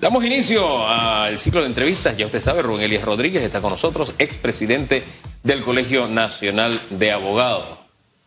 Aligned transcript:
Damos 0.00 0.24
inicio 0.24 0.86
al 0.86 1.40
ciclo 1.40 1.60
de 1.62 1.66
entrevistas. 1.66 2.16
Ya 2.16 2.26
usted 2.26 2.40
sabe, 2.40 2.62
Rubén 2.62 2.82
Elias 2.82 3.04
Rodríguez 3.04 3.42
está 3.42 3.60
con 3.60 3.70
nosotros, 3.70 4.14
expresidente 4.18 5.02
del 5.42 5.62
Colegio 5.62 6.06
Nacional 6.06 6.80
de 6.90 7.10
Abogados. 7.10 7.78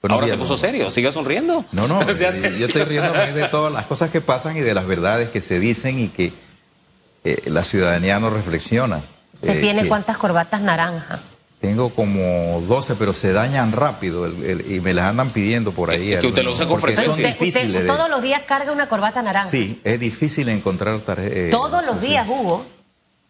Ahora 0.10 0.28
se 0.28 0.38
puso 0.38 0.57
serio, 0.57 0.92
siga 0.92 1.12
sonriendo. 1.12 1.63
No, 1.71 1.88
no, 1.88 2.02
eh, 2.10 2.55
yo 2.60 2.68
estoy 2.68 2.84
riéndome 2.84 3.31
de 3.34 3.47
todas 3.47 3.71
las 3.71 3.86
cosas 3.86 4.10
que 4.10 4.20
pasan 4.20 4.57
y 4.57 4.62
de 4.62 4.73
las 4.73 4.86
verdades 4.86 5.29
que 5.29 5.42
se 5.42 5.60
dicen 5.60 5.99
y 5.99 6.07
que 6.10 6.34
eh, 7.24 7.42
la 7.46 7.63
ciudadanía 7.63 8.19
no 8.19 8.29
reflexiona. 8.31 9.03
¿Usted 9.35 9.58
Eh, 9.58 9.62
tiene 9.62 9.83
que 9.83 9.88
cuántas 9.88 10.17
corbatas 10.17 10.60
naranja? 10.60 11.22
Tengo 11.62 11.93
como 11.93 12.59
12, 12.67 12.96
pero 12.96 13.13
se 13.13 13.33
dañan 13.33 13.71
rápido 13.71 14.25
el- 14.25 14.43
el- 14.43 14.71
y 14.71 14.79
me 14.81 14.96
las 14.96 15.05
andan 15.05 15.29
pidiendo 15.29 15.71
por 15.71 15.91
ahí. 15.91 16.11
Es 16.13 16.20
que 16.20 16.27
usted 16.27 16.43
lo 16.43 16.53
usa 16.53 16.67
con 16.67 16.81
frecuencia. 16.81 17.11
Usted, 17.11 17.23
usted 17.30 17.39
difíciles 17.45 17.81
de- 17.84 17.88
todos 17.88 18.09
los 18.09 18.21
días 18.23 18.41
carga 18.48 18.71
una 18.71 18.89
corbata 18.89 19.21
naranja. 19.21 19.48
Sí, 19.48 19.79
es 19.84 19.99
difícil 19.99 20.49
encontrar 20.49 20.95
eh, 20.95 20.99
tarjetas. 20.99 21.52
Todos 21.52 21.85
los 21.85 22.02
días, 22.02 22.27
Hugo. 22.27 22.66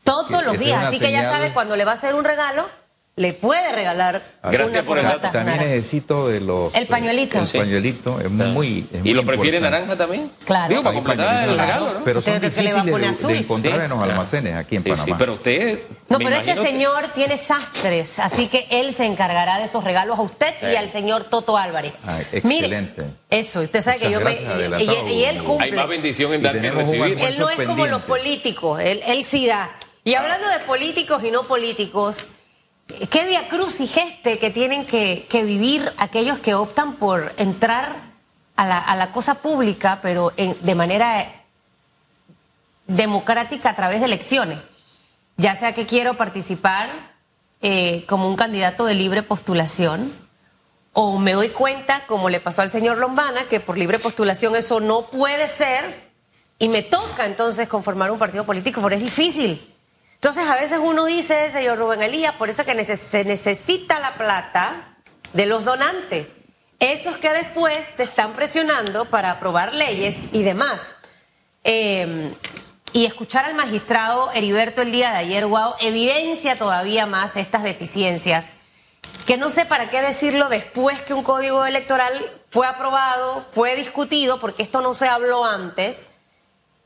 Todos 0.05 0.27
Que 0.39 0.45
los 0.45 0.58
días. 0.58 0.86
Así 0.86 0.99
que 0.99 1.12
ya 1.12 1.23
sabe 1.23 1.52
cuando 1.53 1.75
le 1.75 1.84
va 1.86 1.91
a 1.91 1.95
hacer 1.95 2.16
un 2.16 2.23
regalo, 2.23 2.70
le 3.18 3.34
puede 3.34 3.72
regalar 3.74 4.24
Gracias 4.42 4.70
una 4.70 4.84
por 4.84 4.98
el 4.98 5.04
dato. 5.04 5.20
También 5.20 5.46
naranja. 5.58 5.66
necesito 5.66 6.30
de 6.30 6.40
los... 6.40 6.74
El 6.74 6.88
pañuelito. 6.88 7.40
El 7.40 7.46
Sí. 7.48 7.58
pañuelito 7.58 8.20
es 8.22 8.32
muy... 8.32 8.88
es 8.92 9.00
¿Y 9.00 9.04
muy 9.04 9.14
lo 9.14 9.26
prefiere 9.26 9.58
importante. 9.58 9.86
naranja 9.86 9.98
también? 9.98 10.32
Claro. 10.46 10.70
Digo, 10.70 10.82
para 10.84 10.96
completar 10.96 11.50
el 11.50 11.58
regalo. 11.60 11.94
¿no? 11.94 12.04
Pero 12.06 12.22
son 12.22 12.36
¿Usted 12.36 12.54
qué 12.54 12.62
le 12.64 12.74
va 12.74 12.80
a 12.80 12.84
difíciles 12.84 12.92
poner 12.94 13.08
de, 13.12 13.16
azul? 13.18 13.32
de 13.34 13.38
encontrar 13.38 13.76
Sí. 13.78 13.84
en 13.84 13.90
los 13.90 14.02
almacenes 14.02 14.56
aquí 14.56 14.76
en 14.78 14.84
Sí, 14.84 14.90
Panamá. 14.90 15.06
sí, 15.06 15.14
pero 15.20 15.34
usted. 15.34 15.80
No, 16.10 16.18
pero 16.18 16.36
este 16.38 16.56
señor 16.56 17.08
tiene 17.10 17.38
sastres, 17.38 18.18
así 18.20 18.48
que 18.48 18.66
él 18.72 18.94
se 18.94 19.06
encargará 19.06 19.59
de 19.59 19.66
esos 19.66 19.84
regalos 19.84 20.18
a 20.18 20.22
usted 20.22 20.54
y 20.72 20.76
al 20.76 20.90
señor 20.90 21.26
Toto 21.26 21.58
Álvarez. 21.58 21.94
Ay, 22.08 22.26
Mire, 22.44 22.66
excelente. 22.68 23.04
eso, 23.30 23.59
usted 23.62 23.82
sabe 23.82 23.98
que 24.00 24.09
yo 24.09 24.22
me. 24.22 24.32
Y, 24.34 25.12
y 25.14 25.23
él 25.26 25.44
cumple. 25.44 25.66
Hay 25.68 25.72
más 25.73 25.88
bendición 25.88 26.34
en 26.34 26.42
dar 26.44 26.59
que 26.59 26.72
recibir. 26.72 27.18
Él 27.20 27.36
no 27.38 27.50
es 27.50 27.68
como 27.68 27.86
los 27.88 28.02
políticos, 28.04 28.80
él, 28.82 29.02
él 29.06 29.23
sí 29.26 29.48
da. 29.48 29.70
Y 30.04 30.16
hablando 30.16 30.48
de 30.48 30.59
políticos 30.59 31.22
y 31.23 31.30
no 31.30 31.44
políticos, 31.44 32.25
qué 33.09 33.25
via 33.25 33.47
cruz 33.47 33.81
y 33.81 33.88
geste 33.88 34.39
que 34.39 34.50
tienen 34.50 34.86
que, 34.86 35.28
vivir 35.44 35.84
aquellos 35.97 36.39
que 36.39 36.53
optan 36.53 36.95
por 36.95 37.34
entrar 37.38 38.11
a 38.56 38.95
la, 38.95 39.11
cosa 39.11 39.36
pública, 39.36 40.00
pero 40.02 40.31
de 40.36 40.75
manera 40.75 41.42
democrática 42.88 43.69
a 43.69 43.75
través 43.75 44.00
de 44.00 44.06
elecciones. 44.06 44.59
Ya 45.38 45.56
sea 45.56 45.73
que 45.73 45.86
quiero 45.86 46.16
participar 46.16 46.89
eh, 47.62 48.06
como 48.08 48.28
un 48.28 48.36
candidato 48.36 48.86
de 48.86 48.94
libre 48.94 49.23
postulación, 49.23 50.14
o 50.94 51.17
me 51.17 51.34
doy 51.34 51.50
cuenta, 51.50 52.06
como 52.06 52.30
le 52.30 52.42
pasó 52.42 52.62
al 52.62 52.69
señor 52.69 52.97
Lombana, 52.97 53.45
que 53.45 53.59
por 53.59 53.78
libre 53.78 53.97
postulación 53.97 54.56
eso 54.56 54.80
no 54.80 55.09
puede 55.09 55.47
ser, 55.47 56.12
y 56.59 56.67
me 56.67 56.84
toca 56.84 57.25
entonces 57.25 57.67
conformar 57.67 58.12
un 58.12 58.19
partido 58.19 58.45
político, 58.45 58.81
pero 58.81 58.95
es 58.95 59.02
difícil. 59.02 59.70
Entonces 60.23 60.47
a 60.47 60.55
veces 60.55 60.77
uno 60.80 61.05
dice, 61.05 61.52
señor 61.52 61.80
Rubén 61.80 62.03
Elías, 62.03 62.33
por 62.33 62.47
eso 62.47 62.64
que 62.64 62.86
se 62.86 63.25
necesita 63.25 64.00
la 64.00 64.14
plata 64.14 64.95
de 65.33 65.47
los 65.47 65.66
donantes, 65.66 66.28
esos 66.80 67.17
que 67.17 67.31
después 67.31 67.95
te 67.95 68.03
están 68.03 68.36
presionando 68.36 69.05
para 69.05 69.31
aprobar 69.31 69.73
leyes 69.73 70.17
y 70.31 70.44
demás. 70.44 70.80
Eh, 71.63 72.36
y 72.94 73.05
escuchar 73.05 73.45
al 73.45 73.55
magistrado 73.55 74.31
Heriberto 74.33 74.83
el 74.83 74.91
día 74.91 75.09
de 75.09 75.17
ayer, 75.17 75.47
wow, 75.47 75.73
evidencia 75.80 76.56
todavía 76.56 77.08
más 77.08 77.35
estas 77.35 77.63
deficiencias 77.63 78.50
que 79.25 79.38
no 79.38 79.50
sé 79.50 79.66
para 79.66 79.89
qué 79.89 80.02
decirlo 80.02 80.50
después 80.50 81.02
que 81.02 81.13
un 81.13 81.23
código 81.23 81.66
electoral 81.66 82.13
fue 82.50 82.67
aprobado, 82.67 83.45
fue 83.52 83.75
discutido, 83.75 84.39
porque 84.39 84.63
esto 84.63 84.81
no 84.81 84.94
se 84.94 85.08
habló 85.08 85.45
antes, 85.45 86.06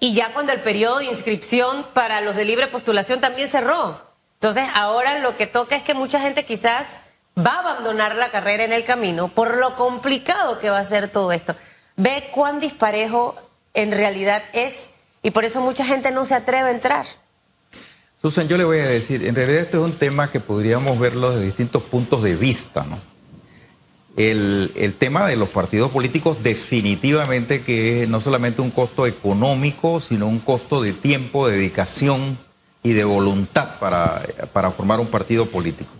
y 0.05 0.13
ya 0.13 0.33
cuando 0.33 0.53
el 0.53 0.61
periodo 0.61 0.99
de 0.99 1.05
inscripción 1.05 1.83
para 1.95 2.21
los 2.21 2.35
de 2.35 2.45
libre 2.45 2.67
postulación 2.67 3.21
también 3.21 3.47
cerró. 3.47 3.99
Entonces 4.35 4.67
ahora 4.75 5.17
lo 5.17 5.35
que 5.35 5.47
toca 5.47 5.75
es 5.75 5.81
que 5.81 5.95
mucha 5.95 6.19
gente 6.19 6.45
quizás 6.45 7.01
va 7.35 7.55
a 7.55 7.59
abandonar 7.61 8.15
la 8.15 8.29
carrera 8.29 8.63
en 8.63 8.71
el 8.71 8.83
camino 8.83 9.29
por 9.29 9.57
lo 9.57 9.75
complicado 9.75 10.59
que 10.59 10.69
va 10.69 10.77
a 10.77 10.85
ser 10.85 11.07
todo 11.07 11.31
esto. 11.31 11.55
Ve 11.95 12.29
cuán 12.31 12.59
disparejo 12.59 13.35
en 13.73 13.91
realidad 13.91 14.43
es 14.53 14.91
y 15.23 15.31
por 15.31 15.43
eso 15.43 15.59
mucha 15.59 15.83
gente 15.83 16.11
no 16.11 16.23
se 16.23 16.35
atreve 16.35 16.69
a 16.69 16.71
entrar. 16.71 17.07
Susan, 18.21 18.47
yo 18.47 18.57
le 18.57 18.63
voy 18.63 18.81
a 18.81 18.85
decir, 18.85 19.25
en 19.25 19.33
realidad 19.33 19.61
este 19.61 19.77
es 19.77 19.83
un 19.83 19.93
tema 19.93 20.29
que 20.29 20.39
podríamos 20.39 20.99
verlo 20.99 21.31
desde 21.31 21.47
distintos 21.47 21.81
puntos 21.81 22.21
de 22.21 22.35
vista, 22.35 22.83
¿no? 22.83 22.99
El, 24.17 24.71
el 24.75 24.93
tema 24.93 25.27
de 25.27 25.35
los 25.35 25.49
partidos 25.49 25.91
políticos 25.91 26.37
definitivamente 26.41 27.63
que 27.63 28.03
es 28.03 28.09
no 28.09 28.21
solamente 28.21 28.61
un 28.61 28.71
costo 28.71 29.05
económico, 29.07 29.99
sino 29.99 30.27
un 30.27 30.39
costo 30.39 30.81
de 30.81 30.93
tiempo, 30.93 31.47
de 31.47 31.57
dedicación 31.57 32.37
y 32.81 32.93
de 32.93 33.03
voluntad 33.03 33.77
para, 33.79 34.21
para 34.53 34.71
formar 34.71 34.99
un 35.01 35.07
partido 35.07 35.47
político. 35.47 35.91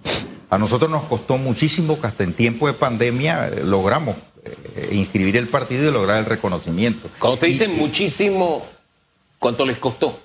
A 0.49 0.57
nosotros 0.57 0.89
nos 0.89 1.03
costó 1.03 1.37
muchísimo 1.37 1.99
que 1.99 2.07
hasta 2.07 2.23
en 2.23 2.33
tiempo 2.33 2.67
de 2.67 2.73
pandemia 2.73 3.49
eh, 3.49 3.61
logramos 3.65 4.15
eh, 4.45 4.89
inscribir 4.93 5.35
el 5.35 5.47
partido 5.47 5.89
y 5.89 5.91
lograr 5.91 6.19
el 6.19 6.25
reconocimiento. 6.25 7.09
Cuando 7.19 7.33
usted 7.33 7.47
Y- 7.47 7.51
dice 7.51 7.67
muchísimo, 7.67 8.65
¿cuánto 9.39 9.65
les 9.65 9.77
costó? 9.77 10.19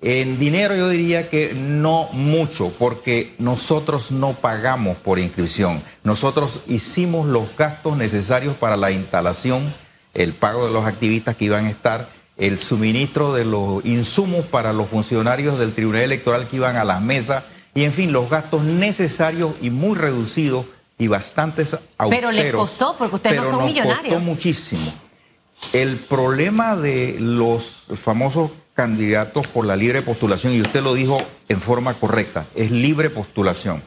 En 0.00 0.38
dinero 0.38 0.76
yo 0.76 0.88
diría 0.88 1.28
que 1.28 1.54
no 1.54 2.08
mucho, 2.12 2.72
porque 2.78 3.34
nosotros 3.38 4.12
no 4.12 4.34
pagamos 4.34 4.96
por 4.98 5.18
inscripción. 5.18 5.82
Nosotros 6.04 6.60
hicimos 6.68 7.26
los 7.26 7.56
gastos 7.56 7.96
necesarios 7.96 8.54
para 8.54 8.76
la 8.76 8.92
instalación, 8.92 9.74
el 10.14 10.34
pago 10.34 10.66
de 10.66 10.72
los 10.72 10.86
activistas 10.86 11.34
que 11.34 11.46
iban 11.46 11.66
a 11.66 11.70
estar, 11.70 12.10
el 12.36 12.60
suministro 12.60 13.34
de 13.34 13.44
los 13.44 13.84
insumos 13.84 14.46
para 14.46 14.72
los 14.72 14.88
funcionarios 14.88 15.58
del 15.58 15.74
Tribunal 15.74 16.02
Electoral 16.02 16.46
que 16.46 16.56
iban 16.56 16.76
a 16.76 16.84
las 16.84 17.02
mesas, 17.02 17.42
y 17.74 17.82
en 17.82 17.92
fin, 17.92 18.12
los 18.12 18.30
gastos 18.30 18.62
necesarios 18.62 19.54
y 19.60 19.70
muy 19.70 19.96
reducidos 19.96 20.66
y 20.96 21.08
bastantes 21.08 21.76
austeros. 21.96 22.10
Pero 22.10 22.30
les 22.30 22.52
costó, 22.52 22.94
porque 22.96 23.16
ustedes 23.16 23.36
no 23.38 23.44
son 23.44 23.58
nos 23.58 23.64
millonarios. 23.66 24.14
costó 24.14 24.20
muchísimo. 24.20 24.92
El 25.72 25.96
problema 25.96 26.76
de 26.76 27.16
los 27.18 27.88
famosos 27.96 28.52
candidatos 28.82 29.44
por 29.48 29.66
la 29.66 29.74
libre 29.74 30.02
postulación, 30.02 30.52
y 30.54 30.60
usted 30.62 30.80
lo 30.84 30.94
dijo 30.94 31.20
en 31.48 31.60
forma 31.60 31.94
correcta, 31.94 32.46
es 32.54 32.70
libre 32.70 33.10
postulación. 33.10 33.82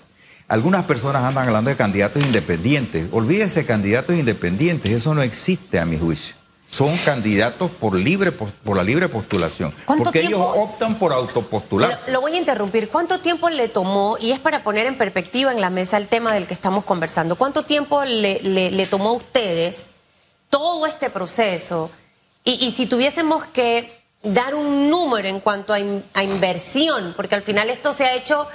Algunas 0.50 0.84
personas 0.84 1.24
andan 1.24 1.47
hablando 1.47 1.69
de 1.69 1.78
candidatos 1.78 2.22
independientes. 2.22 3.07
Olvídese 3.13 3.66
candidatos 3.66 4.18
independientes, 4.18 4.91
eso 4.91 5.13
no 5.16 5.22
existe 5.22 5.79
a 5.79 5.85
mi 5.85 5.97
juicio. 5.97 6.35
Son 6.68 6.97
candidatos 7.06 7.72
por 7.72 7.96
libre 7.96 8.34
por 8.34 8.75
la 8.75 8.84
libre 8.84 9.07
postulación, 9.07 9.74
¿Cuánto 9.85 10.03
porque 10.03 10.19
ellos 10.19 10.31
tiempo? 10.31 10.62
optan 10.62 10.96
por 10.96 11.13
autopostularse. 11.13 12.12
Lo, 12.12 12.16
lo 12.16 12.22
voy 12.22 12.34
a 12.34 12.38
interrumpir. 12.38 12.90
¿Cuánto 12.90 13.19
tiempo 13.22 13.50
le 13.50 13.69
tomó, 13.69 14.18
y 14.19 14.31
es 14.31 14.40
para 14.40 14.62
poner 14.62 14.88
en 14.88 14.97
perspectiva 14.97 15.53
en 15.53 15.62
la 15.62 15.69
mesa 15.69 15.96
el 15.96 16.09
tema 16.09 16.34
del 16.34 16.47
que 16.47 16.53
estamos 16.53 16.84
conversando, 16.84 17.38
cuánto 17.38 17.63
tiempo 17.63 18.03
le, 18.03 18.41
le- 18.44 18.72
le 18.72 18.88
tomó 18.88 19.12
a 19.12 19.13
ustedes 19.13 19.85
todo 20.50 20.85
este 20.85 21.09
proceso? 21.09 21.90
Y, 22.44 22.66
y 22.66 22.72
si 22.72 22.88
tuviésemos 22.88 23.46
que 23.46 24.00
dar 24.24 24.54
un 24.56 24.90
número 24.90 25.28
en 25.28 25.40
cuanto 25.40 25.74
a, 25.74 25.80
in- 25.80 26.04
a 26.14 26.24
inversión, 26.24 27.14
porque 27.16 27.36
al 27.36 27.42
final 27.42 27.70
esto 27.70 27.92
se 27.94 28.06
ha 28.06 28.14
hecho, 28.14 28.48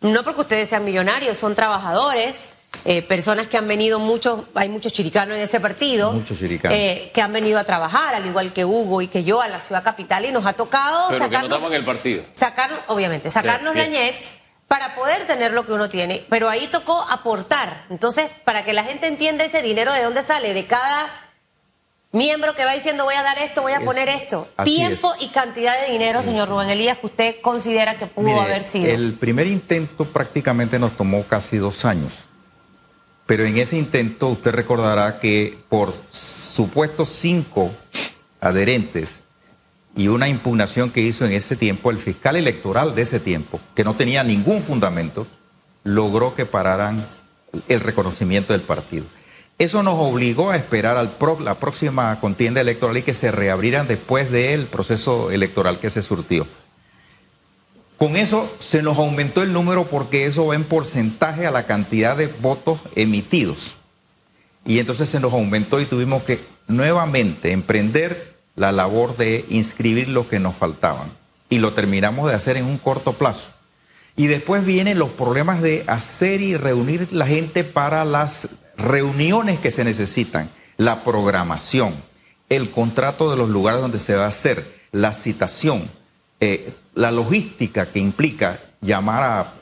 no 0.00 0.22
porque 0.24 0.40
ustedes 0.42 0.68
sean 0.68 0.84
millonarios, 0.84 1.36
son 1.36 1.54
trabajadores. 1.54 2.48
eh, 2.84 3.02
personas 3.02 3.46
que 3.48 3.58
han 3.58 3.66
venido 3.68 3.98
muchos, 3.98 4.44
hay 4.54 4.68
muchos 4.70 4.92
chiricanos 4.92 5.36
en 5.36 5.42
ese 5.42 5.58
partido, 5.60 6.12
Muchos 6.12 6.38
chiricanos. 6.38 6.78
eh, 6.78 7.10
que 7.12 7.20
han 7.20 7.32
venido 7.32 7.58
a 7.58 7.64
trabajar, 7.64 8.14
al 8.14 8.24
igual 8.24 8.52
que 8.54 8.64
Hugo 8.64 9.02
y 9.02 9.08
que 9.08 9.24
yo, 9.24 9.40
a 9.42 9.48
la 9.48 9.60
ciudad 9.60 9.82
capital, 9.82 10.24
y 10.24 10.30
nos 10.32 10.46
ha 10.46 10.52
tocado 10.54 11.08
Pero 11.10 11.28
que 11.28 11.36
no 11.36 11.48
sacarnos- 11.48 11.66
en 11.66 11.72
el 11.74 11.84
partido. 11.84 12.22
sacarnos, 12.32 12.78
obviamente, 12.86 13.28
sacarnos 13.28 13.74
la 13.74 13.86
ñex 13.86 14.32
para 14.68 14.94
poder 14.94 15.26
tener 15.26 15.52
lo 15.52 15.66
que 15.66 15.72
uno 15.72 15.90
tiene, 15.90 16.24
pero 16.30 16.48
ahí 16.48 16.68
tocó 16.68 16.98
aportar. 17.10 17.84
Entonces, 17.90 18.30
para 18.44 18.64
que 18.64 18.72
la 18.72 18.84
gente 18.84 19.08
entienda 19.08 19.44
ese 19.44 19.60
dinero 19.62 19.92
de 19.92 20.04
dónde 20.04 20.22
sale, 20.22 20.54
de 20.54 20.66
cada 20.66 21.10
miembro 22.12 22.54
que 22.54 22.64
va 22.64 22.72
diciendo 22.74 23.04
voy 23.04 23.14
a 23.14 23.22
dar 23.22 23.38
esto, 23.38 23.62
voy 23.62 23.72
a 23.72 23.78
Es- 23.78 23.84
poner 23.84 24.08
esto. 24.08 24.48
Tiempo 24.64 25.12
es. 25.14 25.22
y 25.22 25.28
cantidad 25.28 25.80
de 25.84 25.92
dinero, 25.92 26.22
señor 26.22 26.48
Rubén 26.48 26.70
Elías, 26.70 26.98
que 26.98 27.06
usted 27.06 27.36
considera 27.40 27.96
que 27.98 28.06
pudo 28.06 28.26
Mire, 28.26 28.40
haber 28.40 28.62
sido. 28.64 28.86
El 28.86 29.14
primer 29.14 29.46
intento 29.46 30.04
prácticamente 30.06 30.78
nos 30.78 30.96
tomó 30.96 31.24
casi 31.26 31.58
dos 31.58 31.84
años. 31.84 32.28
Pero 33.26 33.44
en 33.44 33.58
ese 33.58 33.76
intento 33.76 34.28
usted 34.28 34.50
recordará 34.52 35.20
que 35.20 35.56
por 35.68 35.92
supuestos 35.92 37.08
cinco 37.10 37.70
adherentes 38.40 39.22
y 39.96 40.08
una 40.08 40.28
impugnación 40.28 40.90
que 40.90 41.00
hizo 41.00 41.24
en 41.26 41.32
ese 41.32 41.54
tiempo 41.54 41.90
el 41.90 41.98
fiscal 41.98 42.34
electoral 42.36 42.94
de 42.94 43.02
ese 43.02 43.20
tiempo, 43.20 43.60
que 43.76 43.84
no 43.84 43.94
tenía 43.94 44.24
ningún 44.24 44.62
fundamento, 44.62 45.26
logró 45.84 46.34
que 46.34 46.44
pararan 46.46 47.06
el 47.68 47.80
reconocimiento 47.80 48.52
del 48.52 48.62
partido. 48.62 49.04
Eso 49.60 49.82
nos 49.82 49.96
obligó 49.98 50.50
a 50.50 50.56
esperar 50.56 50.96
la 51.40 51.54
próxima 51.56 52.18
contienda 52.18 52.62
electoral 52.62 52.96
y 52.96 53.02
que 53.02 53.12
se 53.12 53.30
reabrieran 53.30 53.86
después 53.86 54.30
del 54.30 54.64
proceso 54.64 55.30
electoral 55.30 55.78
que 55.78 55.90
se 55.90 56.00
surtió. 56.00 56.46
Con 57.98 58.16
eso 58.16 58.50
se 58.58 58.82
nos 58.82 58.96
aumentó 58.96 59.42
el 59.42 59.52
número 59.52 59.86
porque 59.88 60.24
eso 60.24 60.46
va 60.46 60.54
en 60.54 60.64
porcentaje 60.64 61.46
a 61.46 61.50
la 61.50 61.66
cantidad 61.66 62.16
de 62.16 62.28
votos 62.28 62.80
emitidos. 62.96 63.76
Y 64.64 64.78
entonces 64.78 65.10
se 65.10 65.20
nos 65.20 65.34
aumentó 65.34 65.78
y 65.78 65.84
tuvimos 65.84 66.22
que 66.22 66.40
nuevamente 66.66 67.52
emprender 67.52 68.36
la 68.56 68.72
labor 68.72 69.18
de 69.18 69.44
inscribir 69.50 70.08
lo 70.08 70.26
que 70.26 70.40
nos 70.40 70.56
faltaban. 70.56 71.12
y 71.50 71.58
lo 71.58 71.74
terminamos 71.74 72.30
de 72.30 72.36
hacer 72.36 72.56
en 72.56 72.64
un 72.64 72.78
corto 72.78 73.18
plazo. 73.18 73.50
Y 74.16 74.26
después 74.28 74.64
vienen 74.64 74.98
los 74.98 75.10
problemas 75.10 75.60
de 75.60 75.84
hacer 75.86 76.40
y 76.40 76.56
reunir 76.56 77.08
la 77.12 77.26
gente 77.26 77.62
para 77.62 78.06
las 78.06 78.48
reuniones 78.80 79.58
que 79.58 79.70
se 79.70 79.84
necesitan, 79.84 80.50
la 80.76 81.04
programación, 81.04 81.94
el 82.48 82.70
contrato 82.70 83.30
de 83.30 83.36
los 83.36 83.48
lugares 83.48 83.80
donde 83.80 84.00
se 84.00 84.16
va 84.16 84.24
a 84.24 84.28
hacer, 84.28 84.80
la 84.92 85.12
citación, 85.14 85.90
eh, 86.40 86.72
la 86.94 87.10
logística 87.10 87.92
que 87.92 87.98
implica 87.98 88.60
llamar 88.80 89.22
a 89.22 89.54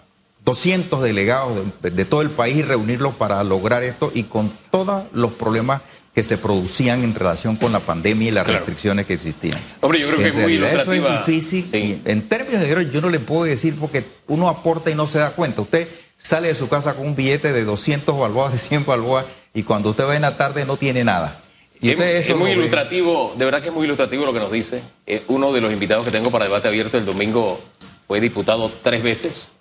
200 0.45 1.03
delegados 1.03 1.67
de, 1.83 2.05
todo 2.05 2.23
el 2.23 2.31
país 2.31 2.57
y 2.57 2.63
reunirlos 2.63 3.15
para 3.15 3.43
lograr 3.45 3.83
esto 3.83 4.11
y 4.15 4.23
con 4.23 4.53
todos 4.71 5.05
los 5.13 5.33
problemas 5.33 5.83
que 6.15 6.23
se 6.23 6.39
producían 6.39 7.05
en 7.05 7.15
relación 7.15 7.57
con 7.57 7.73
la 7.73 7.81
pandemia 7.81 8.29
y 8.29 8.31
las 8.33 8.47
restricciones 8.47 9.07
que 9.07 9.15
existían. 9.15 9.61
Hombre, 9.81 10.01
yo 10.01 10.09
creo 10.09 10.19
que 10.19 10.29
es 10.29 10.35
muy 10.35 10.57
Eso 10.57 10.93
es 10.93 11.27
difícil. 11.27 12.01
en 12.05 12.29
términos 12.29 12.61
de 12.61 12.69
dinero, 12.69 12.83
yo 12.91 13.01
no 13.01 13.11
le 13.11 13.21
puedo 13.21 13.45
decir 13.45 13.77
porque 13.79 14.05
uno 14.27 14.49
aporta 14.49 14.91
y 14.91 14.95
no 14.95 15.07
se 15.07 15.19
da 15.19 15.33
cuenta. 15.33 15.61
Usted 15.61 15.89
sale 16.19 16.49
de 16.49 16.55
su 16.55 16.69
casa 16.69 16.95
con 16.95 17.07
un 17.07 17.17
billete 17.17 17.53
de 17.53 17.65
200 17.65 18.19
balboas, 18.19 18.53
de 18.53 18.59
100 18.59 18.85
balboas, 18.85 19.25
y 19.55 19.63
cuando 19.63 19.91
usted 19.91 20.05
va 20.05 20.17
en 20.17 20.23
la 20.23 20.37
tarde 20.37 20.67
no 20.67 20.77
tiene 20.77 21.05
nada. 21.05 21.41
Y 21.81 21.91
es, 21.91 22.37
muy 22.37 22.51
ilustrativo, 22.51 23.35
de 23.37 23.45
verdad 23.45 23.63
que 23.63 23.69
es 23.69 23.75
muy 23.75 23.85
ilustrativo 23.85 24.27
lo 24.27 24.33
que 24.33 24.41
nos 24.41 24.51
dice. 24.51 24.83
uno 25.29 25.53
de 25.53 25.61
los 25.61 25.73
invitados 25.73 26.05
que 26.05 26.11
tengo 26.11 26.31
para 26.31 26.45
debate 26.45 26.67
abierto 26.67 26.99
el 26.99 27.07
domingo 27.07 27.61
fue 28.09 28.21
diputado 28.21 28.73
tres 28.83 29.01
veces. 29.01 29.53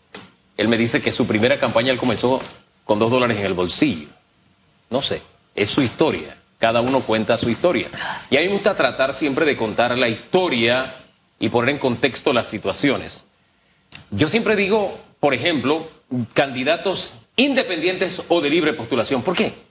Él 0.57 0.67
me 0.67 0.79
dice 0.79 0.99
que 0.99 1.11
su 1.11 1.27
primera 1.27 1.59
campaña 1.59 1.91
él 1.91 1.99
comenzó 1.99 2.41
con 2.85 2.97
dos 2.97 3.11
dólares 3.11 3.37
en 3.37 3.45
el 3.45 3.53
bolsillo. 3.53 4.07
No 4.89 5.03
sé, 5.03 5.21
es 5.53 5.69
su 5.69 5.83
historia. 5.83 6.37
Cada 6.57 6.81
uno 6.81 7.01
cuenta 7.01 7.37
su 7.37 7.51
historia. 7.51 7.87
Y 8.31 8.37
a 8.37 8.39
mí 8.39 8.47
me 8.47 8.53
gusta 8.53 8.75
tratar 8.75 9.13
siempre 9.13 9.45
de 9.45 9.55
contar 9.55 9.95
la 9.95 10.09
historia 10.09 10.95
y 11.39 11.49
poner 11.49 11.75
en 11.75 11.77
contexto 11.77 12.33
las 12.33 12.47
situaciones. 12.47 13.25
Yo 14.09 14.27
siempre 14.27 14.55
digo, 14.55 14.99
por 15.19 15.35
ejemplo, 15.35 15.87
candidatos 16.33 17.13
independientes 17.35 18.21
o 18.27 18.41
de 18.41 18.49
libre 18.49 18.73
postulación. 18.73 19.21
¿Por 19.21 19.35
qué? 19.35 19.67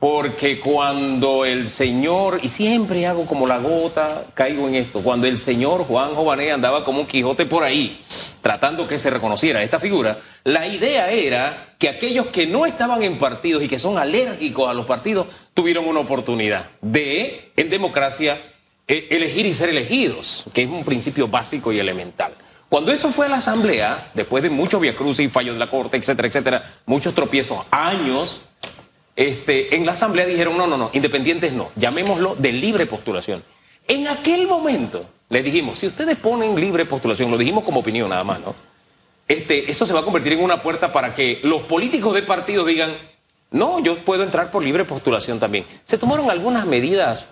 Porque 0.00 0.58
cuando 0.58 1.44
el 1.44 1.66
señor, 1.66 2.40
y 2.42 2.48
siempre 2.48 3.06
hago 3.06 3.26
como 3.26 3.46
la 3.46 3.58
gota, 3.58 4.24
caigo 4.32 4.66
en 4.66 4.74
esto, 4.74 5.02
cuando 5.02 5.26
el 5.26 5.36
señor 5.36 5.84
Juan 5.84 6.14
Jované 6.14 6.52
andaba 6.52 6.84
como 6.84 7.00
un 7.00 7.06
Quijote 7.06 7.44
por 7.44 7.64
ahí, 7.64 8.00
tratando 8.40 8.88
que 8.88 8.98
se 8.98 9.10
reconociera 9.10 9.62
esta 9.62 9.78
figura, 9.78 10.18
la 10.44 10.66
idea 10.66 11.10
era 11.10 11.74
que 11.78 11.90
aquellos 11.90 12.28
que 12.28 12.46
no 12.46 12.64
estaban 12.64 13.02
en 13.02 13.18
partidos 13.18 13.62
y 13.62 13.68
que 13.68 13.78
son 13.78 13.98
alérgicos 13.98 14.70
a 14.70 14.74
los 14.74 14.86
partidos 14.86 15.26
tuvieron 15.52 15.86
una 15.86 16.00
oportunidad 16.00 16.70
de, 16.80 17.52
en 17.56 17.68
democracia, 17.68 18.40
e, 18.88 19.08
elegir 19.10 19.44
y 19.44 19.52
ser 19.52 19.68
elegidos, 19.68 20.46
que 20.54 20.62
es 20.62 20.70
un 20.70 20.82
principio 20.82 21.28
básico 21.28 21.74
y 21.74 21.78
elemental. 21.78 22.32
Cuando 22.70 22.92
eso 22.92 23.10
fue 23.10 23.26
a 23.26 23.28
la 23.28 23.38
Asamblea, 23.38 24.12
después 24.14 24.44
de 24.44 24.48
muchos 24.48 24.80
viacrucis 24.80 25.26
y 25.26 25.28
fallos 25.28 25.56
de 25.56 25.58
la 25.58 25.68
Corte, 25.68 25.96
etcétera, 25.96 26.28
etcétera, 26.28 26.74
muchos 26.86 27.12
tropiezos, 27.16 27.66
años, 27.72 28.42
este, 29.16 29.74
en 29.74 29.84
la 29.84 29.90
Asamblea 29.90 30.24
dijeron, 30.24 30.56
no, 30.56 30.68
no, 30.68 30.76
no, 30.76 30.88
independientes 30.92 31.52
no, 31.52 31.72
llamémoslo 31.74 32.36
de 32.36 32.52
libre 32.52 32.86
postulación. 32.86 33.42
En 33.88 34.06
aquel 34.06 34.46
momento 34.46 35.04
les 35.30 35.42
dijimos, 35.42 35.80
si 35.80 35.88
ustedes 35.88 36.16
ponen 36.16 36.54
libre 36.60 36.84
postulación, 36.84 37.28
lo 37.28 37.38
dijimos 37.38 37.64
como 37.64 37.80
opinión 37.80 38.08
nada 38.08 38.22
más, 38.22 38.38
¿no? 38.38 38.54
Este, 39.26 39.68
eso 39.68 39.84
se 39.84 39.92
va 39.92 40.00
a 40.00 40.04
convertir 40.04 40.34
en 40.34 40.44
una 40.44 40.62
puerta 40.62 40.92
para 40.92 41.12
que 41.12 41.40
los 41.42 41.62
políticos 41.62 42.14
de 42.14 42.22
partido 42.22 42.64
digan, 42.64 42.92
no, 43.50 43.80
yo 43.80 44.04
puedo 44.04 44.22
entrar 44.22 44.52
por 44.52 44.62
libre 44.62 44.84
postulación 44.84 45.40
también. 45.40 45.66
Se 45.82 45.98
tomaron 45.98 46.30
algunas 46.30 46.66
medidas 46.66 47.26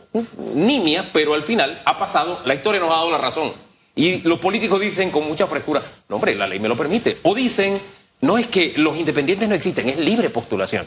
nimias, 0.52 1.06
pero 1.12 1.34
al 1.34 1.44
final 1.44 1.80
ha 1.84 1.96
pasado, 1.96 2.40
la 2.44 2.54
historia 2.54 2.80
nos 2.80 2.90
ha 2.90 2.96
dado 2.96 3.10
la 3.12 3.18
razón. 3.18 3.67
Y 3.98 4.20
los 4.20 4.38
políticos 4.38 4.80
dicen 4.80 5.10
con 5.10 5.26
mucha 5.26 5.48
frescura, 5.48 5.82
no 6.08 6.16
hombre, 6.16 6.36
la 6.36 6.46
ley 6.46 6.60
me 6.60 6.68
lo 6.68 6.76
permite. 6.76 7.18
O 7.24 7.34
dicen, 7.34 7.80
no 8.20 8.38
es 8.38 8.46
que 8.46 8.74
los 8.76 8.96
independientes 8.96 9.48
no 9.48 9.56
existen, 9.56 9.88
es 9.88 9.98
libre 9.98 10.30
postulación. 10.30 10.86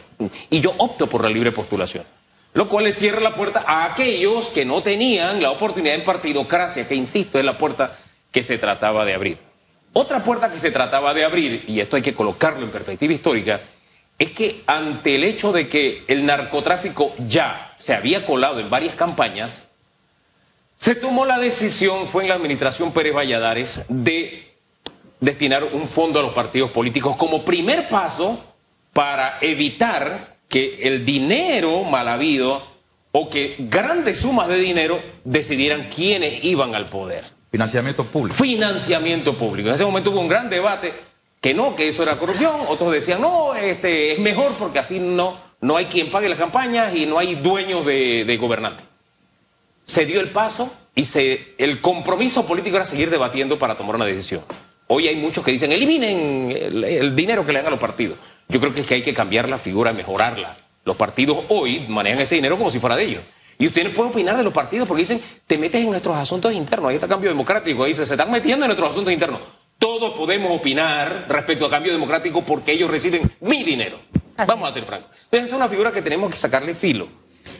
Y 0.50 0.62
yo 0.62 0.74
opto 0.78 1.08
por 1.08 1.22
la 1.22 1.30
libre 1.30 1.52
postulación. 1.52 2.06
Lo 2.54 2.69
cual 2.69 2.86
le 2.86 2.94
cierra 2.94 3.19
la 3.19 3.36
puerta 3.36 3.66
a 3.68 3.84
aquellos 3.84 4.48
que 4.48 4.63
no 4.63 4.81
tenían 4.81 5.42
la 5.42 5.52
oportunidad 5.52 5.96
en 5.96 6.06
partidocracia, 6.06 6.88
que 6.88 6.96
insisto, 6.96 7.38
es 7.38 7.44
la 7.44 7.58
puerta 7.58 8.00
que 8.31 8.44
se 8.44 8.58
trataba 8.58 9.04
de 9.04 9.13
abrir. 9.13 9.40
Otra 9.92 10.24
puerta 10.24 10.50
que 10.50 10.62
se 10.62 10.72
trataba 10.72 11.13
de 11.13 11.25
abrir, 11.25 11.66
y 11.68 11.81
esto 11.81 11.98
hay 11.98 12.02
que 12.02 12.16
colocarlo 12.16 12.63
en 12.63 12.72
perspectiva 12.72 13.12
histórica, 13.12 13.60
es 14.18 14.31
que 14.31 14.63
ante 14.68 15.16
el 15.16 15.25
hecho 15.25 15.52
de 15.52 15.68
que 15.68 16.06
el 16.08 16.25
narcotráfico 16.25 17.13
ya 17.28 17.74
se 17.75 17.94
había 17.94 18.25
colado 18.25 18.62
en 18.62 18.69
varias 18.69 18.96
campañas, 18.96 19.68
se 20.81 20.95
tomó 20.95 21.28
la 21.28 21.38
decisión, 21.38 22.07
fue 22.07 22.24
en 22.24 22.30
la 22.30 22.36
administración 22.36 22.92
Pérez 22.92 23.13
Valladares, 23.13 23.81
de 23.88 24.51
destinar 25.19 25.63
un 25.63 25.88
fondo 25.88 26.18
a 26.19 26.24
los 26.24 26.33
partidos 26.33 26.72
políticos 26.72 27.16
como 27.18 27.45
primer 27.45 27.88
paso 27.88 28.44
para 28.92 29.38
evitar 29.42 30.38
que 30.50 30.80
el 30.81 31.06
dinero 31.06 31.83
mal 31.83 32.07
habido 32.07 32.63
o 33.12 33.30
que 33.30 33.57
grandes 33.60 34.18
sumas 34.18 34.48
de 34.48 34.56
dinero 34.56 35.00
decidieran 35.24 35.88
quiénes 35.88 36.44
iban 36.44 36.74
al 36.74 36.89
poder. 36.89 37.25
Financiamiento 37.51 38.04
público. 38.06 38.36
Financiamiento 38.36 39.38
público. 39.38 39.69
En 39.69 39.75
ese 39.75 39.86
momento 39.86 40.10
hubo 40.10 40.19
un 40.19 40.30
gran 40.30 40.50
debate 40.50 40.94
que 41.39 41.54
no, 41.54 41.75
que 41.75 41.89
eso 41.89 42.01
era 42.01 42.18
corrupción. 42.18 42.56
Otros 42.69 42.92
decían, 42.92 43.22
no, 43.22 43.54
este, 43.54 44.13
es 44.13 44.19
mejor 44.19 44.51
porque 44.57 44.80
así 44.80 45.00
no, 45.00 45.38
no 45.60 45.77
hay 45.77 45.86
quien 45.86 46.10
pague 46.10 46.27
las 46.27 46.39
campañas 46.39 46.95
y 46.95 47.06
no 47.06 47.19
hay 47.19 47.36
dueños 47.36 47.86
de, 47.86 48.25
de 48.25 48.38
gobernantes. 48.38 48.91
Se 49.86 50.06
dio 50.06 50.19
el 50.19 50.30
paso 50.30 50.72
y 50.95 51.06
se, 51.06 51.54
el 51.57 51.81
compromiso 51.81 52.45
político 52.45 52.78
era 52.78 52.86
seguir 52.86 53.10
debatiendo 53.10 53.57
para 53.60 53.75
tomar 53.75 53.95
una 53.95 54.06
decisión. 54.06 54.44
Hoy 54.88 55.07
hay 55.07 55.16
muchos 55.16 55.44
que 55.44 55.51
dicen, 55.51 55.72
eliminen 55.72 56.51
el, 56.51 57.16
dinero 57.16 57.45
que 57.45 57.54
le 57.54 57.60
dan 57.60 57.68
a 57.68 57.72
los 57.72 57.80
partidos. 57.80 58.18
Yo 58.50 58.60
creo 58.60 58.74
que 58.74 58.81
es 58.81 58.88
que 58.88 58.95
hay 58.95 59.01
que 59.01 59.13
cambiar 59.13 59.48
la 59.48 59.57
figura, 59.57 59.94
mejorarla. 59.94 60.57
Los 60.83 60.98
partidos 60.98 61.45
hoy 61.48 61.86
manejan 61.88 62.19
ese 62.19 62.36
dinero 62.36 62.57
como 62.57 62.72
si 62.72 62.80
fuera 62.80 62.98
de 62.98 63.06
ellos. 63.06 63.24
Y 63.57 63.68
usted 63.68 63.83
no 63.86 63.92
puede 63.92 64.10
opinar 64.10 64.36
de 64.36 64.44
los 64.44 64.51
partidos 64.51 64.88
porque 64.88 65.01
dicen, 65.01 65.22
te 65.48 65.57
metes 65.57 65.81
en 65.81 65.92
nuestros 65.92 66.18
asuntos 66.18 66.54
internos. 66.54 66.89
Ahí 66.89 66.95
está 66.95 67.07
cambio 67.07 67.30
democrático. 67.30 67.86
Dice, 67.86 68.06
se 68.06 68.13
están 68.13 68.31
metiendo 68.31 68.66
en 68.66 68.69
nuestros 68.69 68.89
asuntos 68.89 69.13
internos. 69.13 69.39
Todos 69.80 70.13
podemos 70.13 70.51
opinar 70.60 71.25
respecto 71.30 71.66
al 71.66 71.72
cambio 71.72 71.94
democrático 71.94 72.42
porque 72.44 72.74
ellos 72.74 72.92
reciben 72.92 73.31
mi 73.39 73.63
dinero. 73.63 74.00
Vamos 74.45 74.69
a 74.69 74.74
ser 74.74 74.84
francos. 74.84 75.12
Entonces 75.25 75.50
es 75.50 75.54
una 75.54 75.69
figura 75.69 75.92
que 75.92 76.01
tenemos 76.01 76.30
que 76.30 76.38
sacarle 76.38 76.75
filo. 76.75 77.07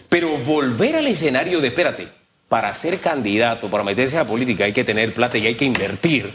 Pero 0.10 0.38
volver 0.38 0.96
al 0.96 1.08
escenario 1.08 1.62
de, 1.62 1.70
espérate, 1.70 2.08
para 2.48 2.74
ser 2.74 3.00
candidato, 3.00 3.70
para 3.70 3.84
meterse 3.84 4.18
a 4.18 4.26
política 4.26 4.66
hay 4.66 4.74
que 4.74 4.84
tener 4.84 5.14
plata 5.14 5.38
y 5.38 5.48
hay 5.48 5.56
que 5.56 5.66
invertir 5.66 6.34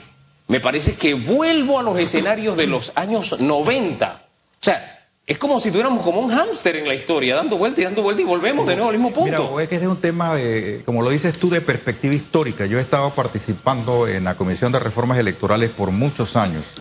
me 0.49 0.61
parece 0.61 0.95
que 0.95 1.15
vuelvo 1.15 1.79
a 1.79 1.83
los 1.83 1.99
escenarios 1.99 2.57
de 2.57 2.67
los 2.67 2.93
años 2.95 3.41
90. 3.41 4.23
O 4.23 4.59
sea, 4.61 5.09
es 5.27 5.39
como 5.39 5.59
si 5.59 5.71
tuviéramos 5.71 6.05
como 6.05 6.21
un 6.21 6.31
hámster 6.31 6.77
en 6.77 6.87
la 6.87 6.95
historia, 6.95 7.35
dando 7.35 7.59
vuelta 7.59 7.81
y 7.81 7.85
dando 7.85 8.03
vuelta 8.03 8.23
y 8.23 8.25
volvemos 8.25 8.67
de 8.67 8.77
nuevo 8.77 8.91
al 8.91 8.97
mismo 8.97 9.13
punto. 9.13 9.51
Mira, 9.51 9.63
es 9.63 9.69
que 9.69 9.75
este 9.75 9.87
es 9.87 9.91
un 9.91 10.01
tema 10.01 10.35
de, 10.37 10.83
como 10.85 11.03
lo 11.03 11.11
dices 11.11 11.37
tú, 11.37 11.51
de 11.51 11.61
perspectiva 11.61 12.15
histórica. 12.15 12.67
Yo 12.67 12.79
he 12.79 12.81
estado 12.81 13.11
participando 13.11 14.07
en 14.07 14.25
la 14.25 14.37
Comisión 14.37 14.71
de 14.71 14.79
Reformas 14.79 15.19
Electorales 15.19 15.71
por 15.71 15.91
muchos 15.91 16.37
años. 16.37 16.75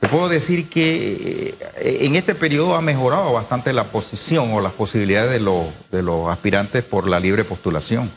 Te 0.00 0.08
puedo 0.08 0.28
decir 0.28 0.68
que 0.68 1.56
eh, 1.76 1.98
en 2.02 2.14
este 2.14 2.34
periodo 2.34 2.76
ha 2.76 2.80
mejorado 2.80 3.32
bastante 3.32 3.72
la 3.72 3.90
posición 3.90 4.52
o 4.52 4.60
las 4.60 4.72
posibilidades 4.72 5.32
de 5.32 5.40
los, 5.40 5.66
de 5.90 6.02
los 6.02 6.30
aspirantes 6.30 6.84
por 6.84 7.08
la 7.08 7.18
libre 7.18 7.44
postulación, 7.44 8.10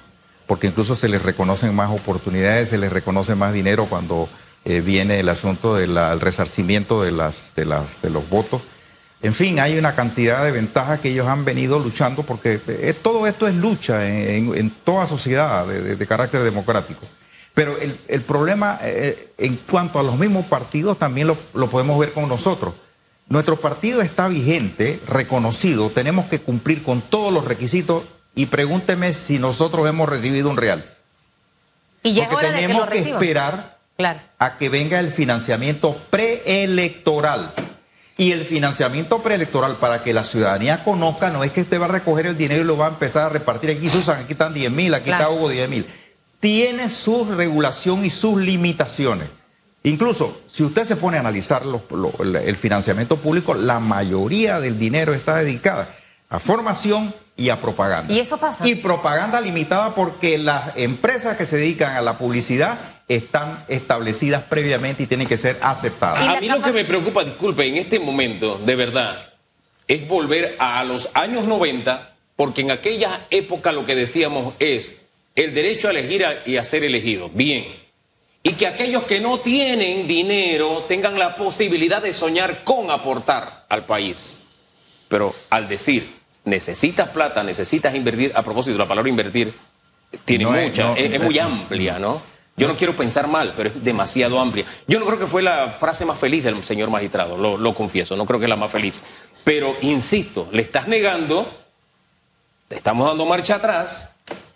porque 0.46 0.68
incluso 0.68 0.94
se 0.94 1.10
les 1.10 1.22
reconocen 1.22 1.74
más 1.74 1.90
oportunidades, 1.90 2.70
se 2.70 2.78
les 2.78 2.94
reconoce 2.94 3.34
más 3.34 3.54
dinero 3.54 3.88
cuando 3.88 4.30
eh, 4.64 4.82
viene 4.82 5.20
el 5.20 5.30
asunto 5.30 5.76
del 5.76 5.98
resarcimiento 6.20 7.02
de, 7.02 7.12
las, 7.12 7.54
de, 7.56 7.66
las, 7.66 8.04
de 8.04 8.12
los 8.12 8.30
votos. 8.30 8.62
En 9.24 9.34
fin, 9.34 9.60
hay 9.60 9.78
una 9.78 9.96
cantidad 9.96 10.44
de 10.44 10.52
ventajas 10.52 11.00
que 11.00 11.10
ellos 11.10 11.28
han 11.28 11.46
venido 11.46 11.80
luchando 11.80 12.24
porque 12.24 12.60
eh, 12.68 12.96
todo 13.00 13.28
esto 13.28 13.48
es 13.48 13.54
lucha 13.54 14.08
en, 14.08 14.72
toda 14.84 15.06
sociedad 15.06 15.68
de, 15.68 16.08
carácter 16.08 16.44
democrático. 16.44 17.06
Pero 17.54 17.78
el, 17.80 18.22
problema 18.22 18.80
eh, 18.82 19.34
en 19.38 19.58
cuanto 19.58 20.00
a 20.00 20.04
los 20.04 20.18
mismos 20.18 20.46
partidos 20.46 20.98
también 20.98 21.28
lo, 21.28 21.38
lo 21.54 21.70
podemos 21.70 22.00
ver 22.00 22.14
con 22.14 22.30
nosotros. 22.30 22.74
Nuestro 23.28 23.60
partido 23.60 24.02
está 24.02 24.28
vigente, 24.28 25.00
reconocido, 25.08 25.90
tenemos 25.90 26.26
que 26.26 26.40
cumplir 26.40 26.84
con 26.84 27.02
todos 27.02 27.32
los 27.32 27.46
requisitos 27.46 28.04
y 28.36 28.48
pregúnteme 28.48 29.14
si 29.14 29.40
nosotros 29.40 29.88
hemos 29.88 30.08
recibido 30.08 30.50
un 30.50 30.58
real. 30.58 30.98
Y 32.04 32.14
ya 32.14 32.30
Porque 32.30 32.48
tenemos 32.48 32.88
que 32.88 33.00
esperar 33.00 33.80
a 34.40 34.58
que 34.58 34.70
venga 34.70 35.00
el 35.00 35.12
financiamiento 35.12 36.02
preelectoral. 36.10 37.54
Y 38.18 38.34
el 38.34 38.46
financiamiento 38.46 39.24
preelectoral 39.24 39.78
para 39.78 40.04
que 40.04 40.14
la 40.14 40.24
ciudadanía 40.24 40.84
conozca 40.84 41.30
no 41.30 41.44
es 41.44 41.52
que 41.52 41.62
usted 41.62 41.82
va 41.82 41.86
a 41.86 41.90
recoger 41.90 42.28
el 42.28 42.38
dinero 42.38 42.62
y 42.62 42.66
lo 42.66 42.78
va 42.78 42.88
a 42.88 42.90
empezar 42.90 43.24
a 43.24 43.30
repartir. 43.30 43.72
Aquí 43.72 43.90
Susan, 43.90 44.22
aquí 44.22 44.34
están 44.34 44.54
10 44.54 44.72
mil, 44.72 44.94
aquí 44.94 45.10
está 45.10 45.30
Hugo 45.30 45.50
10 45.50 45.70
mil. 45.70 45.88
Tiene 46.42 46.90
su 46.90 47.24
regulación 47.24 48.04
y 48.04 48.10
sus 48.10 48.38
limitaciones. 48.42 49.30
Incluso, 49.84 50.42
si 50.48 50.64
usted 50.64 50.84
se 50.84 50.96
pone 50.96 51.18
a 51.18 51.22
analizar 51.22 51.64
el 52.44 52.58
financiamiento 52.58 53.18
público, 53.18 53.54
la 53.54 53.80
mayoría 53.80 54.60
del 54.60 54.78
dinero 54.78 55.14
está 55.14 55.38
dedicada 55.38 55.96
a 56.30 56.40
formación 56.40 57.16
y 57.36 57.50
a 57.50 57.60
propaganda. 57.60 58.14
Y 58.14 58.20
eso 58.20 58.38
pasa. 58.38 58.68
Y 58.68 58.76
propaganda 58.76 59.42
limitada 59.42 59.96
porque 59.96 60.38
las 60.38 60.78
empresas 60.78 61.38
que 61.38 61.46
se 61.46 61.58
dedican 61.58 61.96
a 61.96 62.02
la 62.02 62.18
publicidad 62.18 62.80
están 63.08 63.66
establecidas 63.68 64.44
previamente 64.44 65.04
y 65.04 65.08
tienen 65.08 65.28
que 65.28 65.38
ser 65.38 65.58
aceptadas. 65.62 66.38
A 66.38 66.40
mí 66.40 66.48
lo 66.48 66.62
que 66.62 66.72
me 66.72 66.86
preocupa, 66.86 67.24
disculpe, 67.24 67.68
en 67.68 67.78
este 67.78 68.00
momento, 68.00 68.58
de 68.60 68.76
verdad, 68.76 69.34
es 69.88 70.08
volver 70.08 70.56
a 70.60 70.84
los 70.84 71.10
años 71.14 71.46
90, 71.46 72.14
porque 72.36 72.62
en 72.62 72.72
aquella 72.72 73.26
época 73.30 73.72
lo 73.72 73.86
que 73.86 73.96
decíamos 73.96 74.54
es 74.60 74.98
el 75.36 75.54
derecho 75.54 75.88
a 75.88 75.92
elegir 75.92 76.26
y 76.46 76.58
a 76.58 76.64
ser 76.64 76.84
elegido. 76.84 77.30
Bien. 77.30 77.66
Y 78.44 78.54
que 78.54 78.68
aquellos 78.68 79.04
que 79.04 79.20
no 79.20 79.40
tienen 79.40 80.08
dinero 80.08 80.86
tengan 80.88 81.18
la 81.18 81.36
posibilidad 81.36 82.02
de 82.02 82.14
soñar 82.14 82.64
con 82.64 82.90
aportar 82.90 83.66
al 83.70 83.86
país. 83.86 84.42
Pero 85.08 85.34
al 85.50 85.68
decir, 85.68 86.22
necesitas 86.46 87.10
plata, 87.10 87.44
necesitas 87.44 87.94
invertir, 87.94 88.32
a 88.36 88.42
propósito, 88.42 88.78
la 88.78 88.88
palabra 88.88 89.10
invertir 89.10 89.54
tiene 90.26 90.46
mucha, 90.46 90.94
es, 90.94 91.22
muy 91.22 91.38
amplia, 91.40 92.00
¿no? 92.00 92.22
Yo 92.58 92.68
no 92.68 92.76
quiero 92.76 92.96
pensar 92.96 93.28
mal, 93.28 93.54
pero 93.56 93.70
es 93.70 93.84
demasiado 93.84 94.40
amplia. 94.40 94.66
Yo 94.88 95.00
no 95.00 95.06
creo 95.06 95.18
que 95.18 95.28
fue 95.28 95.42
la 95.42 95.70
frase 95.70 96.06
más 96.06 96.20
feliz 96.20 96.44
del 96.44 96.62
señor 96.64 96.90
magistrado, 96.90 97.38
lo, 97.38 97.58
lo 97.58 97.74
confieso, 97.74 98.16
no 98.16 98.26
creo 98.26 98.40
que 98.40 98.46
es 98.46 98.50
la 98.50 98.56
más 98.56 98.72
feliz. 98.72 99.02
Pero, 99.44 99.76
insisto, 99.82 100.50
le 100.52 100.62
estás 100.62 100.88
negando, 100.88 101.50
te 102.68 102.76
estamos 102.76 103.08
dando 103.08 103.26
marcha 103.26 103.56
atrás, 103.56 104.11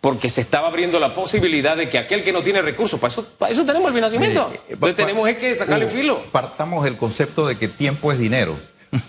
porque 0.05 0.29
se 0.29 0.41
estaba 0.41 0.67
abriendo 0.67 0.99
la 0.99 1.15
posibilidad 1.15 1.75
de 1.75 1.89
que 1.89 1.97
aquel 1.97 2.23
que 2.23 2.31
no 2.31 2.43
tiene 2.43 2.61
recursos, 2.61 2.99
para 2.99 3.11
eso, 3.11 3.25
para 3.39 3.51
eso 3.51 3.65
tenemos 3.65 3.87
el 3.87 3.95
financiamiento. 3.95 4.51
Eh, 4.53 4.59
Entonces 4.69 4.95
tenemos 4.95 5.27
es 5.27 5.37
que 5.37 5.55
sacarle 5.55 5.87
filo. 5.87 6.25
Partamos 6.31 6.83
del 6.83 6.95
concepto 6.95 7.47
de 7.47 7.57
que 7.57 7.69
tiempo 7.69 8.11
es 8.11 8.19
dinero. 8.19 8.55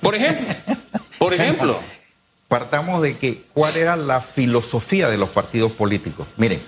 Por 0.01 0.15
ejemplo, 0.15 0.55
por 1.19 1.35
ejemplo. 1.35 1.79
Partamos 2.49 3.03
de 3.03 3.19
que 3.19 3.43
cuál 3.53 3.77
era 3.77 3.95
la 3.95 4.23
filosofía 4.23 5.11
de 5.11 5.19
los 5.19 5.29
partidos 5.29 5.71
políticos. 5.73 6.29
Miren, 6.39 6.63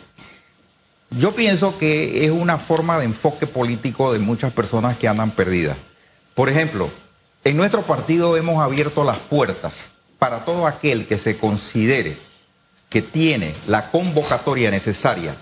yo 1.09 1.33
pienso 1.33 1.79
que 1.79 2.27
es 2.27 2.31
una 2.31 2.59
forma 2.59 2.99
de 2.99 3.07
enfoque 3.07 3.47
político 3.47 4.13
de 4.13 4.19
muchas 4.19 4.53
personas 4.53 4.99
que 4.99 5.09
andan 5.09 5.31
perdidas. 5.31 5.79
Por 6.35 6.51
ejemplo, 6.51 6.91
en 7.45 7.57
nuestro 7.57 7.81
partido 7.81 8.37
hemos 8.37 8.63
abierto 8.63 9.05
las 9.05 9.17
puertas 9.17 9.91
para 10.19 10.45
todo 10.45 10.67
aquel 10.67 11.07
que 11.07 11.17
se 11.17 11.39
considere 11.39 12.28
que 12.89 13.03
tiene 13.03 13.55
la 13.67 13.91
convocatoria 13.91 14.71
necesaria 14.71 15.37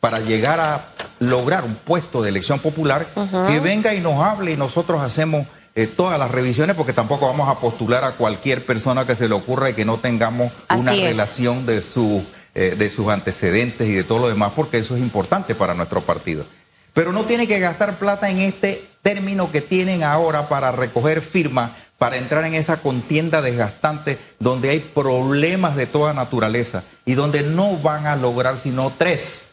para 0.00 0.18
llegar 0.18 0.58
a 0.60 0.86
lograr 1.20 1.64
un 1.64 1.76
puesto 1.76 2.22
de 2.22 2.28
elección 2.28 2.58
popular, 2.58 3.08
que 3.46 3.60
venga 3.60 3.94
y 3.94 4.00
nos 4.00 4.22
hable 4.24 4.52
y 4.52 4.56
nosotros 4.56 5.00
hacemos 5.00 5.46
eh, 5.74 5.86
todas 5.86 6.18
las 6.18 6.30
revisiones 6.30 6.76
porque 6.76 6.92
tampoco 6.92 7.26
vamos 7.26 7.48
a 7.48 7.58
postular 7.58 8.04
a 8.04 8.12
cualquier 8.12 8.66
persona 8.66 9.06
que 9.06 9.16
se 9.16 9.28
le 9.28 9.34
ocurra 9.34 9.70
y 9.70 9.74
que 9.74 9.84
no 9.84 10.00
tengamos 10.00 10.52
una 10.68 10.92
relación 10.92 11.64
de, 11.64 11.80
su, 11.80 12.24
eh, 12.54 12.74
de 12.76 12.90
sus 12.90 13.08
antecedentes 13.08 13.88
y 13.88 13.92
de 13.92 14.04
todo 14.04 14.18
lo 14.18 14.28
demás, 14.28 14.52
porque 14.54 14.78
eso 14.78 14.96
es 14.96 15.00
importante 15.00 15.54
para 15.54 15.72
nuestro 15.72 16.02
partido. 16.02 16.44
Pero 16.92 17.12
no 17.12 17.24
tiene 17.24 17.46
que 17.46 17.58
gastar 17.58 17.98
plata 17.98 18.28
en 18.28 18.40
este 18.40 18.86
término 19.00 19.50
que 19.50 19.62
tienen 19.62 20.02
ahora 20.02 20.48
para 20.48 20.72
recoger 20.72 21.22
firmas, 21.22 21.72
para 22.02 22.16
entrar 22.16 22.44
en 22.44 22.54
esa 22.54 22.78
contienda 22.78 23.40
desgastante 23.42 24.18
donde 24.40 24.70
hay 24.70 24.80
problemas 24.80 25.76
de 25.76 25.86
toda 25.86 26.12
naturaleza 26.12 26.82
y 27.04 27.14
donde 27.14 27.44
no 27.44 27.76
van 27.76 28.08
a 28.08 28.16
lograr 28.16 28.58
sino 28.58 28.92
tres. 28.98 29.46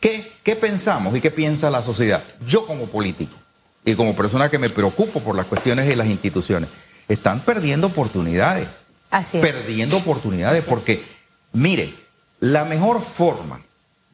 ¿Qué, 0.00 0.32
qué 0.42 0.56
pensamos 0.56 1.14
y 1.14 1.20
qué 1.20 1.30
piensa 1.30 1.68
la 1.68 1.82
sociedad? 1.82 2.24
Yo 2.46 2.66
como 2.66 2.86
político 2.86 3.36
y 3.84 3.94
como 3.94 4.16
persona 4.16 4.48
que 4.48 4.58
me 4.58 4.70
preocupo 4.70 5.20
por 5.20 5.36
las 5.36 5.44
cuestiones 5.44 5.86
de 5.86 5.96
las 5.96 6.06
instituciones, 6.06 6.70
están 7.08 7.40
perdiendo 7.40 7.88
oportunidades. 7.88 8.66
Así 9.10 9.36
es. 9.36 9.42
Perdiendo 9.42 9.98
oportunidades 9.98 10.64
porque, 10.64 11.04
mire, 11.52 11.92
la 12.40 12.64
mejor 12.64 13.02
forma 13.02 13.60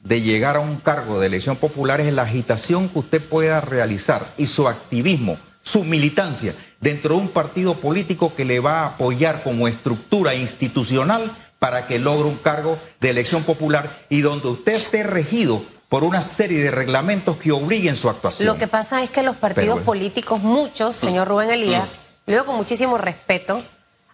de 0.03 0.21
llegar 0.21 0.57
a 0.57 0.61
un 0.61 0.79
cargo 0.79 1.21
de 1.21 1.29
elección 1.29 1.55
popular 1.55 2.01
es 2.01 2.13
la 2.13 2.23
agitación 2.23 2.89
que 2.89 2.99
usted 2.99 3.23
pueda 3.23 3.61
realizar 3.61 4.35
y 4.37 4.47
su 4.47 4.67
activismo, 4.67 5.39
su 5.63 5.85
militancia 5.85 6.55
dentro 6.81 7.15
de 7.15 7.21
un 7.21 7.29
partido 7.29 7.75
político 7.75 8.35
que 8.35 8.45
le 8.45 8.61
va 8.61 8.81
a 8.81 8.87
apoyar 8.87 9.43
como 9.43 9.69
estructura 9.69 10.35
institucional 10.35 11.37
para 11.59 11.87
que 11.87 11.99
logre 11.99 12.29
un 12.29 12.37
cargo 12.37 12.79
de 13.01 13.11
elección 13.11 13.45
popular 13.45 14.05
y 14.09 14.23
donde 14.23 14.49
usted 14.49 14.75
esté 14.75 15.03
regido 15.03 15.63
por 15.89 16.05
una 16.05 16.23
serie 16.23 16.63
de 16.63 16.71
reglamentos 16.71 17.37
que 17.37 17.53
obliguen 17.53 17.97
su 17.97 18.09
actuación. 18.09 18.47
Lo 18.47 18.57
que 18.57 18.69
pasa 18.69 19.03
es 19.03 19.11
que 19.11 19.23
los 19.23 19.37
partidos 19.37 19.81
políticos, 19.81 20.41
muchos, 20.41 20.97
señor 20.97 21.29
Rubén 21.29 21.49
mm. 21.49 21.53
Elías, 21.53 21.99
lo 22.27 22.35
digo 22.35 22.47
con 22.47 22.57
muchísimo 22.57 22.97
respeto, 22.97 23.63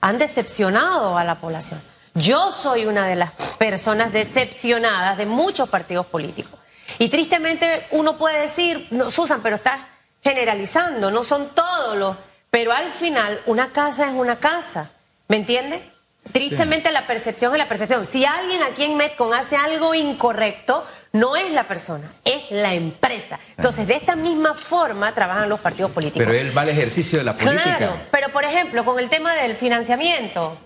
han 0.01 0.19
decepcionado 0.19 1.19
a 1.19 1.25
la 1.25 1.41
población. 1.41 1.81
Yo 2.15 2.51
soy 2.51 2.87
una 2.87 3.07
de 3.07 3.15
las 3.15 3.31
personas 3.59 4.13
decepcionadas 4.13 5.19
de 5.19 5.27
muchos 5.27 5.69
partidos 5.69 6.07
políticos. 6.07 6.59
Y 6.99 7.11
tristemente 7.11 7.67
uno 7.91 8.17
puede 8.17 8.41
decir, 8.41 8.89
no, 8.91 9.11
Susan, 9.11 9.41
pero 9.43 9.57
estás 9.57 9.79
generalizando, 10.27 11.11
no 11.11 11.23
son 11.23 11.55
todos 11.55 11.97
los... 11.97 12.17
Pero 12.51 12.73
al 12.73 12.91
final 12.91 13.41
una 13.47 13.73
casa 13.73 14.09
es 14.09 14.15
una 14.15 14.39
casa, 14.39 14.91
¿me 15.29 15.37
entiendes? 15.37 15.83
Tristemente 16.33 16.91
la 16.91 17.07
percepción 17.07 17.53
es 17.53 17.59
la 17.59 17.69
percepción. 17.69 18.05
Si 18.05 18.25
alguien 18.25 18.61
aquí 18.63 18.85
en 18.85 18.97
Metcon 18.97 19.33
hace 19.33 19.57
algo 19.57 19.95
incorrecto, 19.95 20.85
no 21.13 21.37
es 21.37 21.51
la 21.53 21.69
persona, 21.69 22.13
es 22.25 22.51
la 22.51 22.75
empresa. 22.75 23.39
Entonces, 23.57 23.87
de 23.87 23.95
esta 23.95 24.17
misma 24.17 24.55
forma 24.55 25.15
trabajan 25.15 25.49
los 25.49 25.61
partidos 25.61 25.93
políticos. 25.93 26.27
Pero 26.27 26.37
es 26.37 26.45
el 26.45 26.53
mal 26.53 26.69
ejercicio 26.69 27.19
de 27.19 27.25
la 27.25 27.37
política. 27.37 27.77
Claro, 27.77 28.01
pero 28.11 28.33
por 28.33 28.45
ejemplo, 28.45 28.85
con 28.85 28.99
el 28.99 29.09
tema 29.09 29.35
del 29.35 29.55
financiamiento, 29.55 30.59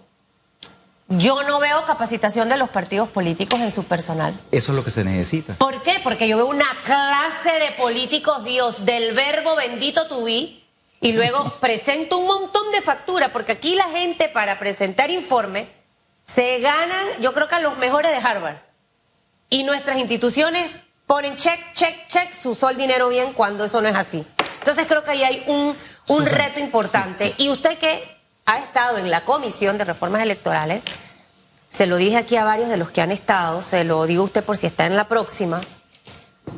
yo 1.10 1.42
no 1.42 1.58
veo 1.58 1.84
capacitación 1.86 2.48
de 2.48 2.56
los 2.56 2.70
partidos 2.70 3.08
políticos 3.08 3.58
en 3.60 3.72
su 3.72 3.84
personal. 3.84 4.40
Eso 4.52 4.70
es 4.72 4.76
lo 4.76 4.84
que 4.84 4.92
se 4.92 5.02
necesita. 5.02 5.54
¿Por 5.54 5.82
qué? 5.82 6.00
Porque 6.04 6.28
yo 6.28 6.36
veo 6.36 6.46
una 6.46 6.68
clase 6.84 7.50
de 7.58 7.72
políticos, 7.72 8.44
Dios, 8.44 8.84
del 8.84 9.12
verbo 9.12 9.56
bendito 9.56 10.06
tuví 10.06 10.64
y 11.00 11.12
luego 11.12 11.56
presento 11.60 12.18
un 12.18 12.26
montón 12.26 12.70
de 12.70 12.80
facturas, 12.80 13.30
porque 13.30 13.52
aquí 13.52 13.74
la 13.74 13.88
gente 13.88 14.28
para 14.28 14.60
presentar 14.60 15.10
informe 15.10 15.68
se 16.24 16.60
ganan, 16.60 17.08
yo 17.20 17.34
creo 17.34 17.48
que 17.48 17.56
a 17.56 17.60
los 17.60 17.76
mejores 17.76 18.12
de 18.12 18.18
Harvard. 18.18 18.58
Y 19.48 19.64
nuestras 19.64 19.98
instituciones 19.98 20.70
ponen 21.06 21.36
check, 21.36 21.72
check, 21.74 22.06
check, 22.06 22.32
se 22.32 22.48
usó 22.48 22.70
el 22.70 22.76
dinero 22.76 23.08
bien 23.08 23.32
cuando 23.32 23.64
eso 23.64 23.82
no 23.82 23.88
es 23.88 23.96
así. 23.96 24.24
Entonces 24.58 24.86
creo 24.86 25.02
que 25.02 25.10
ahí 25.10 25.24
hay 25.24 25.42
un, 25.48 25.76
un 26.06 26.26
reto 26.26 26.60
importante. 26.60 27.34
Y 27.36 27.48
usted 27.48 27.78
que 27.78 28.19
ha 28.50 28.58
estado 28.58 28.98
en 28.98 29.10
la 29.10 29.24
comisión 29.24 29.78
de 29.78 29.84
reformas 29.84 30.22
electorales, 30.22 30.82
se 31.68 31.86
lo 31.86 31.96
dije 31.96 32.16
aquí 32.16 32.34
a 32.34 32.42
varios 32.42 32.68
de 32.68 32.76
los 32.76 32.90
que 32.90 33.00
han 33.00 33.12
estado, 33.12 33.62
se 33.62 33.84
lo 33.84 34.04
digo 34.06 34.22
a 34.22 34.26
usted 34.26 34.42
por 34.42 34.56
si 34.56 34.66
está 34.66 34.86
en 34.86 34.96
la 34.96 35.06
próxima, 35.06 35.60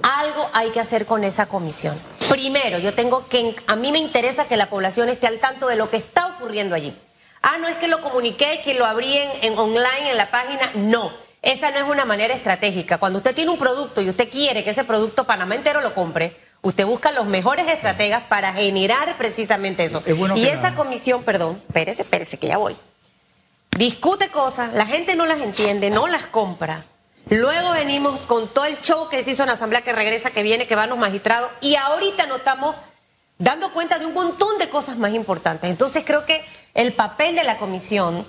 algo 0.03 0.49
hay 0.55 0.71
que 0.71 0.81
hacer 0.81 1.05
con 1.05 1.23
esa 1.23 1.47
comisión. 1.47 2.01
Primero, 2.31 2.79
yo 2.79 2.95
tengo 2.95 3.29
que, 3.29 3.55
a 3.67 3.77
mí 3.77 3.93
me 3.93 3.99
interesa 3.99 4.49
que 4.49 4.57
la 4.57 4.71
población 4.71 5.11
esté 5.11 5.27
al 5.27 5.39
tanto 5.39 5.67
de 5.67 5.77
lo 5.77 5.91
que 5.91 5.99
está 5.99 6.29
ocurriendo 6.29 6.75
allí. 6.75 6.99
Ah, 7.43 7.59
no 7.59 7.69
es 7.69 7.77
que 7.77 7.89
lo 7.89 8.01
comuniqué, 8.01 8.63
que 8.65 8.73
lo 8.73 8.87
abrí 8.87 9.19
en, 9.43 9.59
online 9.59 10.13
en 10.13 10.17
la 10.17 10.31
página. 10.31 10.71
No, 10.75 11.13
esa 11.43 11.73
no 11.73 11.77
es 11.77 11.85
una 11.85 12.07
manera 12.07 12.33
estratégica. 12.33 12.97
Cuando 12.97 13.19
usted 13.19 13.35
tiene 13.35 13.51
un 13.51 13.59
producto 13.59 14.01
y 14.01 14.09
usted 14.09 14.31
quiere 14.31 14.65
que 14.65 14.71
ese 14.71 14.85
producto 14.85 15.25
Panamá 15.25 15.57
entero 15.57 15.83
lo 15.83 15.93
compre, 15.93 16.37
usted 16.63 16.87
busca 16.87 17.13
los 17.13 17.27
mejores 17.27 17.71
estrategas 17.71 18.23
para 18.23 18.53
generar 18.55 19.17
precisamente 19.19 19.85
eso. 19.85 20.03
y 20.35 20.47
esa 20.47 20.75
comisión, 20.75 21.25
perdón, 21.25 21.63
espérese, 21.67 22.03
espérese, 22.03 22.39
que 22.39 22.49
ya 22.49 22.57
voy. 22.57 22.77
Discute 23.77 24.29
cosas, 24.29 24.73
la 24.73 24.87
gente 24.87 25.17
no 25.17 25.27
las 25.27 25.41
entiende, 25.41 25.91
no 25.91 26.07
las 26.07 26.27
compra. 26.27 26.87
Luego 27.29 27.71
venimos 27.71 28.19
con 28.21 28.49
todo 28.49 28.65
el 28.65 28.81
show 28.81 29.09
que 29.09 29.23
se 29.23 29.33
hizo 29.33 29.43
en 29.43 29.49
la 29.49 29.55
asamblea 29.55 29.83
que 29.83 29.93
regresa, 29.93 30.31
que 30.31 30.43
viene, 30.43 30.67
que 30.67 30.75
van 30.75 30.91
los 30.91 30.99
magistrados. 30.99 31.51
Y 31.61 31.77
ahorita 31.77 32.27
nos 32.27 32.39
estamos 32.39 32.75
dando 33.39 33.73
cuenta 33.73 33.99
de 33.99 34.07
un 34.07 34.15
montón 34.15 34.59
de 34.59 34.69
cosas 34.69 34.99
más 34.99 35.15
importantes. 35.15 35.71
Entonces 35.71 36.05
creo 36.05 36.27
que 36.27 36.45
el 36.75 36.93
papel 36.95 37.35
de 37.35 37.45
la 37.45 37.59
comisión 37.59 38.27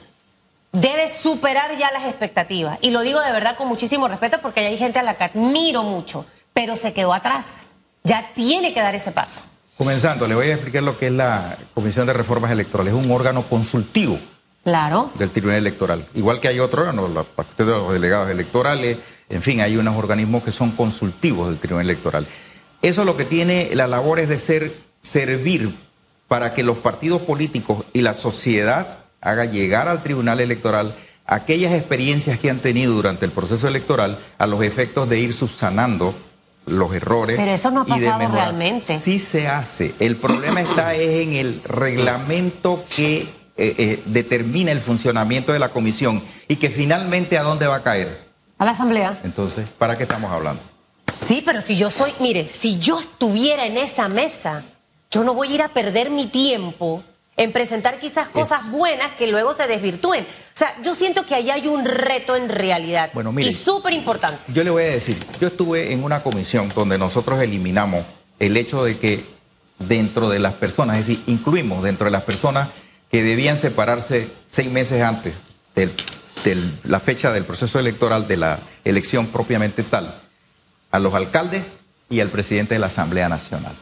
debe 0.71 1.09
superar 1.09 1.75
ya 1.77 1.91
las 1.91 2.05
expectativas. 2.05 2.77
Y 2.81 2.91
lo 2.91 3.01
digo 3.01 3.19
de 3.21 3.31
verdad 3.31 3.57
con 3.57 3.67
muchísimo 3.67 4.07
respeto 4.07 4.39
porque 4.41 4.61
hay 4.61 4.77
gente 4.77 4.99
a 4.99 5.03
la 5.03 5.15
que 5.15 5.25
admiro 5.25 5.83
mucho, 5.83 6.25
pero 6.53 6.77
se 6.77 6.93
quedó 6.93 7.13
atrás. 7.13 7.67
Ya 8.03 8.31
tiene 8.35 8.73
que 8.73 8.81
dar 8.81 8.95
ese 8.95 9.11
paso. 9.11 9.41
Comenzando, 9.77 10.27
le 10.27 10.35
voy 10.35 10.47
a 10.47 10.53
explicar 10.53 10.83
lo 10.83 10.97
que 10.97 11.07
es 11.07 11.13
la 11.13 11.57
Comisión 11.73 12.05
de 12.05 12.13
Reformas 12.13 12.51
Electorales. 12.51 12.93
Es 12.93 12.99
un 12.99 13.11
órgano 13.11 13.47
consultivo 13.49 14.19
Claro. 14.63 15.11
Del 15.15 15.29
Tribunal 15.29 15.57
Electoral. 15.57 16.07
Igual 16.13 16.39
que 16.39 16.47
hay 16.47 16.57
la 16.57 16.65
de 16.65 17.65
los 17.65 17.93
delegados 17.93 18.29
electorales, 18.29 18.97
en 19.29 19.41
fin, 19.41 19.59
hay 19.59 19.75
unos 19.75 19.97
organismos 19.97 20.43
que 20.43 20.53
son 20.53 20.71
consultivos 20.71 21.49
del 21.49 21.59
Tribunal 21.59 21.89
Electoral. 21.89 22.27
Eso 22.81 23.03
lo 23.03 23.17
que 23.17 23.25
tiene 23.25 23.71
la 23.73 23.87
labor 23.87 24.19
es 24.19 24.29
de 24.29 24.39
ser, 24.39 24.73
servir 25.01 25.75
para 26.29 26.53
que 26.53 26.63
los 26.63 26.77
partidos 26.77 27.21
políticos 27.23 27.85
y 27.91 28.01
la 28.01 28.13
sociedad 28.13 28.99
haga 29.19 29.45
llegar 29.45 29.89
al 29.89 30.01
Tribunal 30.01 30.39
Electoral 30.39 30.95
aquellas 31.25 31.73
experiencias 31.73 32.39
que 32.39 32.49
han 32.49 32.59
tenido 32.59 32.93
durante 32.93 33.25
el 33.25 33.31
proceso 33.31 33.67
electoral 33.67 34.19
a 34.37 34.47
los 34.47 34.63
efectos 34.63 35.09
de 35.09 35.19
ir 35.19 35.33
subsanando 35.33 36.15
los 36.65 36.93
errores. 36.95 37.37
Pero 37.37 37.51
eso 37.51 37.71
no 37.71 37.81
ha 37.81 37.85
pasado 37.85 38.29
realmente. 38.29 38.97
Sí 38.97 39.19
se 39.19 39.47
hace. 39.47 39.95
El 39.99 40.15
problema 40.15 40.61
está 40.61 40.93
es 40.93 41.27
en 41.27 41.33
el 41.33 41.61
reglamento 41.63 42.85
que 42.95 43.21
eh, 43.21 43.75
eh, 43.77 44.03
determina 44.05 44.71
el 44.71 44.81
funcionamiento 44.81 45.53
de 45.53 45.59
la 45.59 45.69
comisión 45.69 46.23
y 46.47 46.55
que 46.55 46.69
finalmente 46.69 47.37
a 47.37 47.43
dónde 47.43 47.67
va 47.67 47.77
a 47.77 47.83
caer. 47.83 48.27
A 48.57 48.65
la 48.65 48.71
Asamblea. 48.71 49.19
Entonces, 49.23 49.67
¿para 49.77 49.97
qué 49.97 50.03
estamos 50.03 50.31
hablando? 50.31 50.61
Sí, 51.25 51.41
pero 51.45 51.61
si 51.61 51.75
yo 51.75 51.89
soy, 51.89 52.11
mire, 52.19 52.47
si 52.47 52.79
yo 52.79 52.99
estuviera 52.99 53.65
en 53.65 53.77
esa 53.77 54.07
mesa, 54.09 54.63
yo 55.11 55.23
no 55.23 55.33
voy 55.33 55.49
a 55.49 55.55
ir 55.55 55.61
a 55.61 55.69
perder 55.69 56.09
mi 56.09 56.27
tiempo 56.27 57.03
en 57.35 57.51
presentar 57.51 57.99
quizás 57.99 58.27
cosas 58.27 58.69
buenas 58.69 59.07
que 59.17 59.27
luego 59.27 59.53
se 59.53 59.67
desvirtúen. 59.67 60.23
O 60.23 60.55
sea, 60.57 60.75
yo 60.83 60.93
siento 60.93 61.25
que 61.25 61.35
ahí 61.35 61.49
hay 61.49 61.67
un 61.67 61.83
reto 61.85 62.35
en 62.35 62.49
realidad. 62.49 63.09
Bueno, 63.13 63.31
mire, 63.31 63.49
y 63.49 63.53
súper 63.53 63.93
importante. 63.93 64.53
Yo 64.53 64.63
le 64.63 64.69
voy 64.69 64.83
a 64.83 64.91
decir, 64.91 65.17
yo 65.39 65.47
estuve 65.47 65.91
en 65.91 66.03
una 66.03 66.21
comisión 66.21 66.71
donde 66.75 66.97
nosotros 66.97 67.41
eliminamos 67.41 68.05
el 68.39 68.55
hecho 68.55 68.83
de 68.83 68.99
que 68.99 69.25
dentro 69.79 70.29
de 70.29 70.39
las 70.39 70.53
personas, 70.53 70.99
es 70.99 71.07
decir, 71.07 71.23
incluimos 71.27 71.83
dentro 71.83 72.05
de 72.05 72.11
las 72.11 72.23
personas 72.23 72.69
que 73.09 73.23
debían 73.23 73.57
separarse 73.57 74.29
seis 74.47 74.71
meses 74.71 75.01
antes 75.01 75.33
de 75.75 75.91
la 76.83 76.99
fecha 76.99 77.31
del 77.31 77.45
proceso 77.45 77.79
electoral, 77.79 78.27
de 78.27 78.37
la 78.37 78.59
elección 78.83 79.27
propiamente 79.27 79.81
tal, 79.81 80.21
a 80.91 80.99
los 80.99 81.13
alcaldes 81.13 81.63
y 82.09 82.19
al 82.19 82.29
presidente 82.29 82.75
de 82.75 82.79
la 82.79 82.87
Asamblea 82.87 83.29
Nacional 83.29 83.75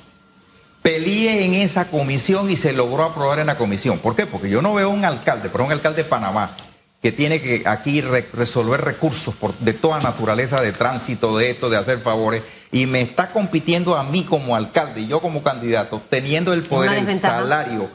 peleé 0.81 1.45
en 1.45 1.53
esa 1.53 1.85
comisión 1.89 2.50
y 2.50 2.55
se 2.55 2.73
logró 2.73 3.03
aprobar 3.03 3.39
en 3.39 3.47
la 3.47 3.57
comisión. 3.57 4.00
¿Por 4.00 4.15
qué? 4.15 4.25
Porque 4.25 4.50
yo 4.50 4.61
no 4.61 4.73
veo 4.73 4.89
un 4.89 5.05
alcalde, 5.05 5.50
pero 5.50 5.65
un 5.65 5.71
alcalde 5.71 6.03
de 6.03 6.09
Panamá 6.09 6.55
que 7.01 7.11
tiene 7.11 7.41
que 7.41 7.63
aquí 7.65 8.00
resolver 8.01 8.81
recursos 8.81 9.33
de 9.59 9.73
toda 9.73 10.00
naturaleza, 10.01 10.61
de 10.61 10.71
tránsito, 10.71 11.35
de 11.35 11.50
esto, 11.50 11.69
de 11.69 11.77
hacer 11.77 11.97
favores, 12.00 12.43
y 12.71 12.85
me 12.85 13.01
está 13.01 13.31
compitiendo 13.31 13.95
a 13.95 14.03
mí 14.03 14.23
como 14.23 14.55
alcalde 14.55 15.01
y 15.01 15.07
yo 15.07 15.19
como 15.19 15.41
candidato, 15.41 16.01
teniendo 16.09 16.53
el 16.53 16.61
poder, 16.61 16.93
el 16.93 17.19
salario, 17.19 17.89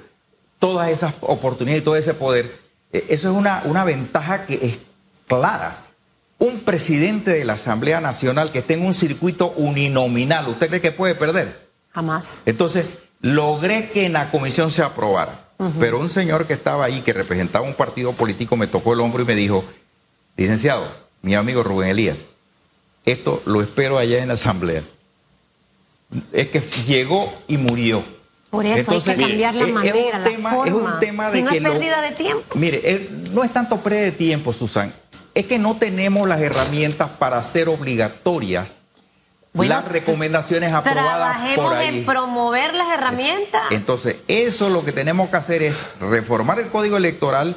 todas 0.58 0.88
esas 0.88 1.14
oportunidades 1.20 1.82
y 1.82 1.84
todo 1.84 1.94
ese 1.94 2.14
poder. 2.14 2.58
Eh, 2.92 3.04
eso 3.08 3.30
es 3.30 3.36
una, 3.36 3.62
una 3.64 3.84
ventaja 3.84 4.40
que 4.40 4.54
es 4.54 4.78
clara. 5.28 5.84
Un 6.38 6.60
presidente 6.60 7.30
de 7.30 7.44
la 7.44 7.54
Asamblea 7.54 8.00
Nacional 8.00 8.50
que 8.50 8.58
esté 8.58 8.74
en 8.74 8.84
un 8.84 8.92
circuito 8.92 9.52
uninominal, 9.56 10.48
¿usted 10.48 10.68
cree 10.68 10.80
que 10.80 10.92
puede 10.92 11.14
perder? 11.14 11.65
Jamás. 11.96 12.42
Entonces, 12.44 12.86
logré 13.22 13.88
que 13.88 14.04
en 14.04 14.12
la 14.12 14.30
comisión 14.30 14.70
se 14.70 14.82
aprobara. 14.82 15.48
Pero 15.80 15.98
un 15.98 16.10
señor 16.10 16.46
que 16.46 16.52
estaba 16.52 16.84
ahí, 16.84 17.00
que 17.00 17.14
representaba 17.14 17.66
un 17.66 17.72
partido 17.72 18.12
político, 18.12 18.54
me 18.58 18.66
tocó 18.66 18.92
el 18.92 19.00
hombro 19.00 19.22
y 19.22 19.26
me 19.26 19.34
dijo, 19.34 19.64
licenciado, 20.36 20.86
mi 21.22 21.34
amigo 21.34 21.62
Rubén 21.62 21.88
Elías, 21.88 22.32
esto 23.06 23.42
lo 23.46 23.62
espero 23.62 23.96
allá 23.96 24.18
en 24.18 24.28
la 24.28 24.34
asamblea. 24.34 24.82
Es 26.32 26.48
que 26.48 26.60
llegó 26.86 27.32
y 27.48 27.56
murió. 27.56 28.04
Por 28.50 28.66
eso 28.66 28.92
hay 28.92 29.00
que 29.00 29.16
cambiar 29.16 29.54
la 29.54 29.66
manera, 29.68 30.18
la 30.18 30.30
forma. 30.50 30.66
Es 30.66 30.72
un 30.74 31.00
tema 31.00 31.30
de 31.30 31.38
si 31.38 31.42
no 31.42 31.50
que 31.50 31.56
es 31.56 31.62
pérdida 31.62 32.02
de 32.02 32.10
tiempo. 32.10 32.58
Mire, 32.58 33.08
no 33.32 33.42
es 33.42 33.50
tanto 33.50 33.80
pérdida 33.80 34.02
de 34.02 34.12
tiempo, 34.12 34.52
Susan. 34.52 34.92
Es 35.32 35.46
que 35.46 35.58
no 35.58 35.76
tenemos 35.76 36.28
las 36.28 36.42
herramientas 36.42 37.10
para 37.12 37.38
hacer 37.38 37.70
obligatorias 37.70 38.82
las 39.56 39.84
recomendaciones 39.86 40.72
aprobadas 40.72 41.38
por 41.56 41.74
ahí. 41.74 41.98
en 41.98 42.06
promover 42.06 42.74
las 42.74 42.88
herramientas. 42.90 43.62
Entonces, 43.70 44.16
eso 44.28 44.68
lo 44.68 44.84
que 44.84 44.92
tenemos 44.92 45.30
que 45.30 45.36
hacer 45.36 45.62
es 45.62 45.82
reformar 46.00 46.58
el 46.60 46.68
código 46.68 46.96
electoral 46.96 47.56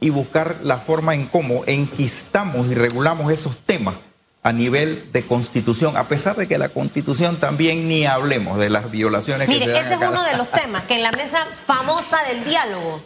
y 0.00 0.10
buscar 0.10 0.56
la 0.62 0.78
forma 0.78 1.14
en 1.14 1.26
cómo 1.26 1.62
enquistamos 1.66 2.66
y 2.66 2.74
regulamos 2.74 3.32
esos 3.32 3.56
temas 3.58 3.94
a 4.42 4.52
nivel 4.52 5.10
de 5.12 5.26
constitución, 5.26 5.96
a 5.96 6.06
pesar 6.06 6.36
de 6.36 6.46
que 6.46 6.56
la 6.56 6.68
constitución 6.68 7.38
también 7.38 7.88
ni 7.88 8.06
hablemos 8.06 8.58
de 8.58 8.70
las 8.70 8.92
violaciones 8.92 9.48
Mire, 9.48 9.66
que 9.66 9.72
se 9.72 9.80
ese 9.80 9.94
es 9.94 10.00
uno 10.00 10.22
de 10.22 10.36
los 10.36 10.48
temas 10.52 10.82
que 10.82 10.94
en 10.94 11.02
la 11.02 11.10
mesa 11.10 11.38
famosa 11.66 12.16
del 12.28 12.44
diálogo, 12.44 13.02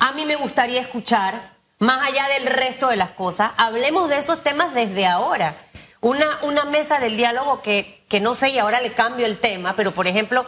a 0.00 0.12
mí 0.12 0.24
me 0.24 0.36
gustaría 0.36 0.80
escuchar, 0.80 1.52
más 1.78 2.00
allá 2.02 2.26
del 2.28 2.46
resto 2.46 2.88
de 2.88 2.96
las 2.96 3.10
cosas, 3.10 3.50
hablemos 3.58 4.08
de 4.08 4.16
esos 4.16 4.42
temas 4.42 4.72
desde 4.72 5.06
ahora 5.06 5.56
una, 6.02 6.26
una 6.42 6.64
mesa 6.64 6.98
del 6.98 7.16
diálogo 7.16 7.62
que, 7.62 8.04
que 8.08 8.20
no 8.20 8.34
sé, 8.34 8.50
y 8.50 8.58
ahora 8.58 8.80
le 8.80 8.92
cambio 8.92 9.24
el 9.24 9.38
tema, 9.38 9.74
pero 9.76 9.94
por 9.94 10.06
ejemplo, 10.06 10.44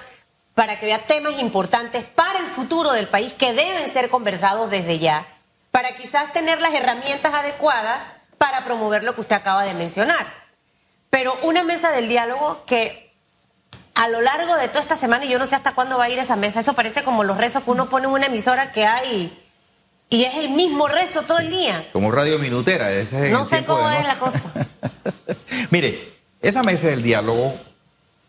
para 0.55 0.79
que 0.79 0.87
vea 0.87 1.07
temas 1.07 1.39
importantes 1.39 2.05
para 2.05 2.41
el 2.41 2.47
futuro 2.47 2.93
del 2.93 3.09
país 3.09 3.33
que 3.33 3.55
deben 3.55 3.89
ser 3.89 4.11
conversados 4.11 4.71
desde 4.71 4.99
ya, 4.99 5.27
para 5.71 5.97
quizás 5.97 6.33
tener 6.33 6.61
las 6.61 6.75
herramientas 6.75 7.33
adecuadas 7.33 8.01
para 8.37 8.65
promover 8.65 9.05
lo 9.05 9.15
que 9.15 9.23
usted 9.23 9.37
acaba 9.37 9.65
de 9.65 9.75
mencionar. 9.75 10.27
Pero 11.09 11.33
una 11.43 11.63
mesa 11.63 11.93
del 11.93 12.09
diálogo 12.09 12.65
que 12.67 13.15
a 13.95 14.09
lo 14.09 14.21
largo 14.21 14.57
de 14.57 14.67
toda 14.67 14.81
esta 14.81 14.97
semana, 14.97 15.25
y 15.25 15.29
yo 15.29 15.39
no 15.39 15.47
sé 15.47 15.55
hasta 15.55 15.75
cuándo 15.75 15.99
va 15.99 16.05
a 16.05 16.11
ir 16.11 16.19
esa 16.19 16.35
mesa, 16.35 16.61
eso 16.61 16.75
parece 16.75 17.05
como 17.05 17.23
los 17.23 17.39
rezos 17.39 17.63
que 17.63 17.71
uno 17.71 17.89
pone 17.89 18.07
en 18.07 18.13
una 18.13 18.27
emisora 18.27 18.73
que 18.73 18.87
hay 18.87 19.33
y 20.11 20.25
es 20.25 20.37
el 20.37 20.51
mismo 20.51 20.89
rezo 20.89 21.23
todo 21.23 21.39
el 21.39 21.51
día. 21.51 21.89
Como 21.93 22.11
radio 22.11 22.39
minutera, 22.39 22.93
ese 22.93 23.27
es 23.27 23.33
No 23.33 23.45
sé 23.45 23.65
cómo 23.65 23.91
es 23.91 24.07
la 24.07 24.19
cosa. 24.19 24.53
Mire, 25.71 26.15
esa 26.41 26.63
mesa 26.63 26.89
del 26.89 27.03
diálogo, 27.03 27.59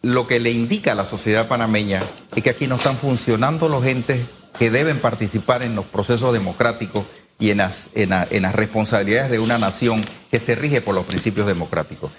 lo 0.01 0.27
que 0.27 0.39
le 0.39 0.51
indica 0.51 0.93
a 0.93 0.95
la 0.95 1.05
sociedad 1.05 1.47
panameña 1.47 2.01
es 2.35 2.43
que 2.43 2.49
aquí 2.49 2.67
no 2.67 2.75
están 2.75 2.97
funcionando 2.97 3.69
los 3.69 3.85
entes 3.85 4.25
que 4.57 4.71
deben 4.71 4.99
participar 4.99 5.63
en 5.63 5.75
los 5.75 5.85
procesos 5.85 6.31
democráticos 6.31 7.05
y 7.39 7.51
en 7.51 7.57
las, 7.57 7.89
en, 7.93 8.13
en 8.13 8.41
las 8.43 8.55
responsabilidades 8.55 9.29
de 9.29 9.39
una 9.39 9.57
nación 9.57 10.03
que 10.31 10.39
se 10.39 10.55
rige 10.55 10.81
por 10.81 10.95
los 10.95 11.05
principios 11.05 11.45
democráticos. 11.45 12.11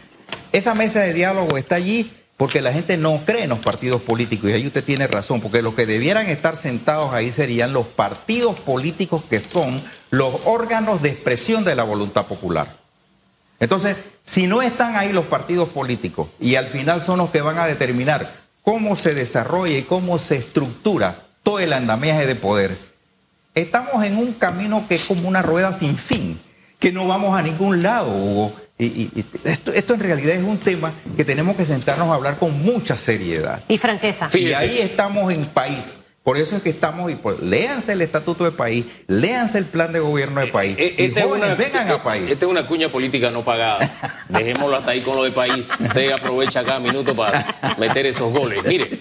Esa 0.52 0.74
mesa 0.74 1.00
de 1.00 1.12
diálogo 1.12 1.56
está 1.56 1.76
allí 1.76 2.12
porque 2.36 2.60
la 2.60 2.72
gente 2.72 2.96
no 2.96 3.22
cree 3.24 3.44
en 3.44 3.50
los 3.50 3.60
partidos 3.60 4.02
políticos 4.02 4.50
y 4.50 4.52
ahí 4.52 4.66
usted 4.66 4.84
tiene 4.84 5.06
razón, 5.06 5.40
porque 5.40 5.62
los 5.62 5.74
que 5.74 5.86
debieran 5.86 6.26
estar 6.26 6.56
sentados 6.56 7.14
ahí 7.14 7.32
serían 7.32 7.72
los 7.72 7.86
partidos 7.86 8.60
políticos 8.60 9.22
que 9.28 9.40
son 9.40 9.82
los 10.10 10.36
órganos 10.44 11.02
de 11.02 11.10
expresión 11.10 11.64
de 11.64 11.74
la 11.74 11.84
voluntad 11.84 12.26
popular. 12.26 12.76
Entonces, 13.58 13.96
si 14.24 14.46
no 14.46 14.60
están 14.60 14.96
ahí 14.96 15.12
los 15.12 15.24
partidos 15.26 15.70
políticos 15.70 16.28
y 16.38 16.56
al 16.56 16.66
final 16.66 17.00
son 17.00 17.18
los 17.18 17.30
que 17.30 17.40
van 17.40 17.58
a 17.58 17.66
determinar 17.66 18.30
cómo 18.62 18.96
se 18.96 19.14
desarrolla 19.14 19.78
y 19.78 19.82
cómo 19.82 20.18
se 20.18 20.36
estructura 20.36 21.22
todo 21.42 21.58
el 21.60 21.72
andamiaje 21.72 22.26
de 22.26 22.34
poder, 22.34 22.76
estamos 23.54 24.04
en 24.04 24.18
un 24.18 24.34
camino 24.34 24.86
que 24.88 24.96
es 24.96 25.04
como 25.04 25.26
una 25.26 25.40
rueda 25.40 25.72
sin 25.72 25.96
fin, 25.96 26.38
que 26.78 26.92
no 26.92 27.06
vamos 27.06 27.38
a 27.38 27.42
ningún 27.42 27.82
lado, 27.82 28.10
Hugo. 28.10 28.65
Y, 28.78 29.24
esto, 29.44 29.72
esto, 29.72 29.94
en 29.94 30.00
realidad 30.00 30.36
es 30.36 30.42
un 30.42 30.58
tema 30.58 30.92
que 31.16 31.24
tenemos 31.24 31.56
que 31.56 31.64
sentarnos 31.64 32.08
a 32.08 32.14
hablar 32.14 32.38
con 32.38 32.62
mucha 32.62 32.96
seriedad. 32.96 33.62
Y 33.68 33.78
franqueza. 33.78 34.28
Y 34.34 34.52
ahí 34.52 34.78
estamos 34.78 35.32
en 35.32 35.46
país. 35.46 35.96
Por 36.22 36.38
eso 36.38 36.56
es 36.56 36.62
que 36.62 36.70
estamos, 36.70 37.10
y 37.12 37.14
por, 37.14 37.40
léanse 37.40 37.92
el 37.92 38.02
estatuto 38.02 38.42
de 38.42 38.50
país, 38.50 38.84
léanse 39.06 39.58
el 39.58 39.64
plan 39.64 39.92
de 39.92 40.00
gobierno 40.00 40.40
de 40.40 40.48
país. 40.48 40.76
Eh, 40.76 40.96
eh, 40.98 41.12
y 41.16 41.20
jóvenes, 41.20 41.56
vengan 41.56 41.88
a 41.88 42.02
país. 42.02 42.32
Esta 42.32 42.46
es 42.46 42.50
una 42.50 42.66
cuña 42.66 42.90
política 42.90 43.30
no 43.30 43.44
pagada. 43.44 43.88
Dejémoslo 44.28 44.76
hasta 44.76 44.90
ahí 44.90 45.02
con 45.02 45.16
lo 45.16 45.22
de 45.22 45.30
país. 45.30 45.68
Usted 45.78 46.10
aprovecha 46.10 46.64
cada 46.64 46.80
minuto 46.80 47.14
para 47.14 47.46
meter 47.78 48.06
esos 48.06 48.36
goles. 48.36 48.64
Mire, 48.64 48.98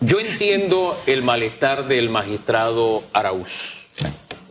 yo 0.00 0.20
entiendo 0.20 0.96
el 1.08 1.24
malestar 1.24 1.88
del 1.88 2.10
magistrado 2.10 3.02
Araúz. 3.12 3.88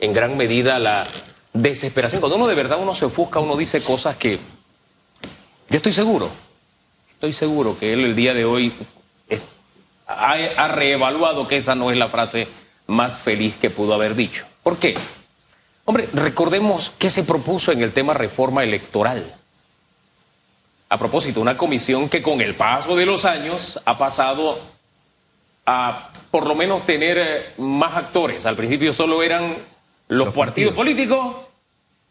En 0.01 0.12
gran 0.12 0.36
medida 0.36 0.79
la 0.79 1.08
desesperación. 1.55 2.21
Cuando 2.21 2.35
uno 2.35 2.47
de 2.47 2.55
verdad 2.55 2.77
uno 2.79 2.93
se 2.93 3.05
ofusca, 3.05 3.39
uno 3.39 3.55
dice 3.57 3.81
cosas 3.81 4.17
que 4.17 4.39
yo 5.69 5.77
estoy 5.77 5.93
seguro, 5.93 6.29
estoy 7.09 7.33
seguro 7.33 7.79
que 7.79 7.93
él 7.93 8.01
el 8.01 8.15
día 8.15 8.33
de 8.33 8.45
hoy 8.45 8.73
ha, 10.05 10.67
reevaluado 10.67 11.47
que 11.47 11.57
esa 11.57 11.73
no 11.73 11.89
es 11.89 11.97
la 11.97 12.09
frase 12.09 12.47
más 12.87 13.17
feliz 13.17 13.55
que 13.55 13.69
pudo 13.69 13.93
haber 13.93 14.15
dicho. 14.15 14.45
¿Por 14.61 14.77
qué? 14.77 14.95
Hombre, 15.85 16.09
recordemos 16.13 16.91
qué 16.99 17.09
se 17.09 17.23
propuso 17.23 17.71
en 17.71 17.81
el 17.81 17.93
tema 17.93 18.13
reforma 18.13 18.63
electoral. 18.63 19.35
A 20.89 20.97
propósito, 20.97 21.41
una 21.41 21.57
comisión 21.57 22.09
que 22.09 22.21
con 22.21 22.41
el 22.41 22.55
paso 22.55 22.95
de 22.95 23.05
los 23.05 23.25
años 23.25 23.81
ha 23.85 23.97
pasado 23.97 24.59
a 25.65 26.11
por 26.29 26.45
lo 26.45 26.53
menos 26.53 26.85
tener 26.85 27.17
eh, 27.17 27.53
más 27.57 27.95
actores. 27.97 28.45
Al 28.45 28.55
principio 28.55 28.93
solo 28.93 29.23
eran 29.23 29.55
los, 30.07 30.33
partidos, 30.33 30.75
políticos 30.75 31.44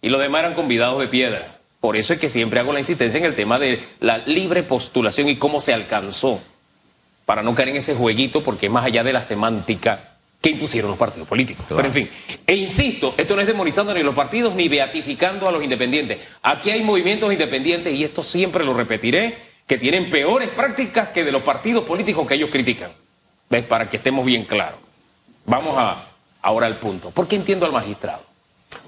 y 0.05 0.11
los 0.11 0.21
demás 0.21 0.41
eran 0.41 0.53
convidados 0.53 1.01
de 1.01 1.09
piedra. 1.09 1.61
Por 1.81 1.97
eso 1.97 2.13
es 2.13 2.19
que 2.19 2.29
siempre 2.29 2.61
hago 2.61 2.75
la 2.75 2.81
insistencia 2.81 3.17
en 3.17 3.25
el 3.25 3.35
tema 3.35 3.59
de 3.59 3.83
la 4.01 4.19
libre 4.19 4.63
postulación 4.63 5.31
y 5.31 5.37
cómo 5.37 5.63
se 5.63 5.73
alcanzó, 5.73 6.43
para 7.25 7.43
no 7.43 7.55
caer 7.55 7.71
en 7.71 7.77
ese 7.77 7.95
jueguito, 7.95 8.43
porque 8.43 8.67
es 8.67 8.73
más 8.73 8.85
allá 8.85 9.03
de 9.03 9.15
la 9.15 9.23
semántica 9.23 10.17
que 10.43 10.51
impusieron 10.51 10.91
los 10.91 10.99
partidos 10.99 11.27
políticos. 11.27 11.65
Pero 11.71 11.87
en 11.87 11.95
fin, 11.95 12.11
e 12.47 12.55
insisto, 12.55 13.15
esto 13.17 13.35
no 13.35 13.41
es 13.41 13.47
demonizando 13.47 13.95
ni 13.95 14.03
los 14.03 14.15
partidos 14.15 14.55
ni 14.55 14.69
beatificando 14.69 15.49
a 15.49 15.53
los 15.53 15.65
independientes. 15.65 16.19
Aquí 16.43 16.71
hay 16.71 16.83
movimientos 16.83 17.33
independientes, 17.33 17.95
y 17.95 18.05
esto 18.05 18.23
siempre 18.23 18.63
lo 18.63 18.75
repetiré, 18.75 19.39
que 19.67 19.79
tienen 19.79 20.11
peores 20.11 20.51
prácticas 20.51 21.09
que 21.09 21.25
de 21.25 21.33
los 21.33 21.43
partidos 21.43 21.85
políticos 21.85 22.27
que 22.27 22.35
ellos 22.35 22.51
critican. 22.53 22.93
¿Ves? 23.49 23.65
Para 23.65 23.89
que 23.89 23.97
estemos 23.97 24.27
bien 24.27 24.45
claros. 24.45 24.81
Vamos 25.47 25.77
a, 25.79 26.09
ahora 26.43 26.67
al 26.67 26.77
punto. 26.77 27.11
¿Por 27.11 27.27
qué 27.27 27.37
entiendo 27.37 27.65
al 27.65 27.73
magistrado? 27.73 28.34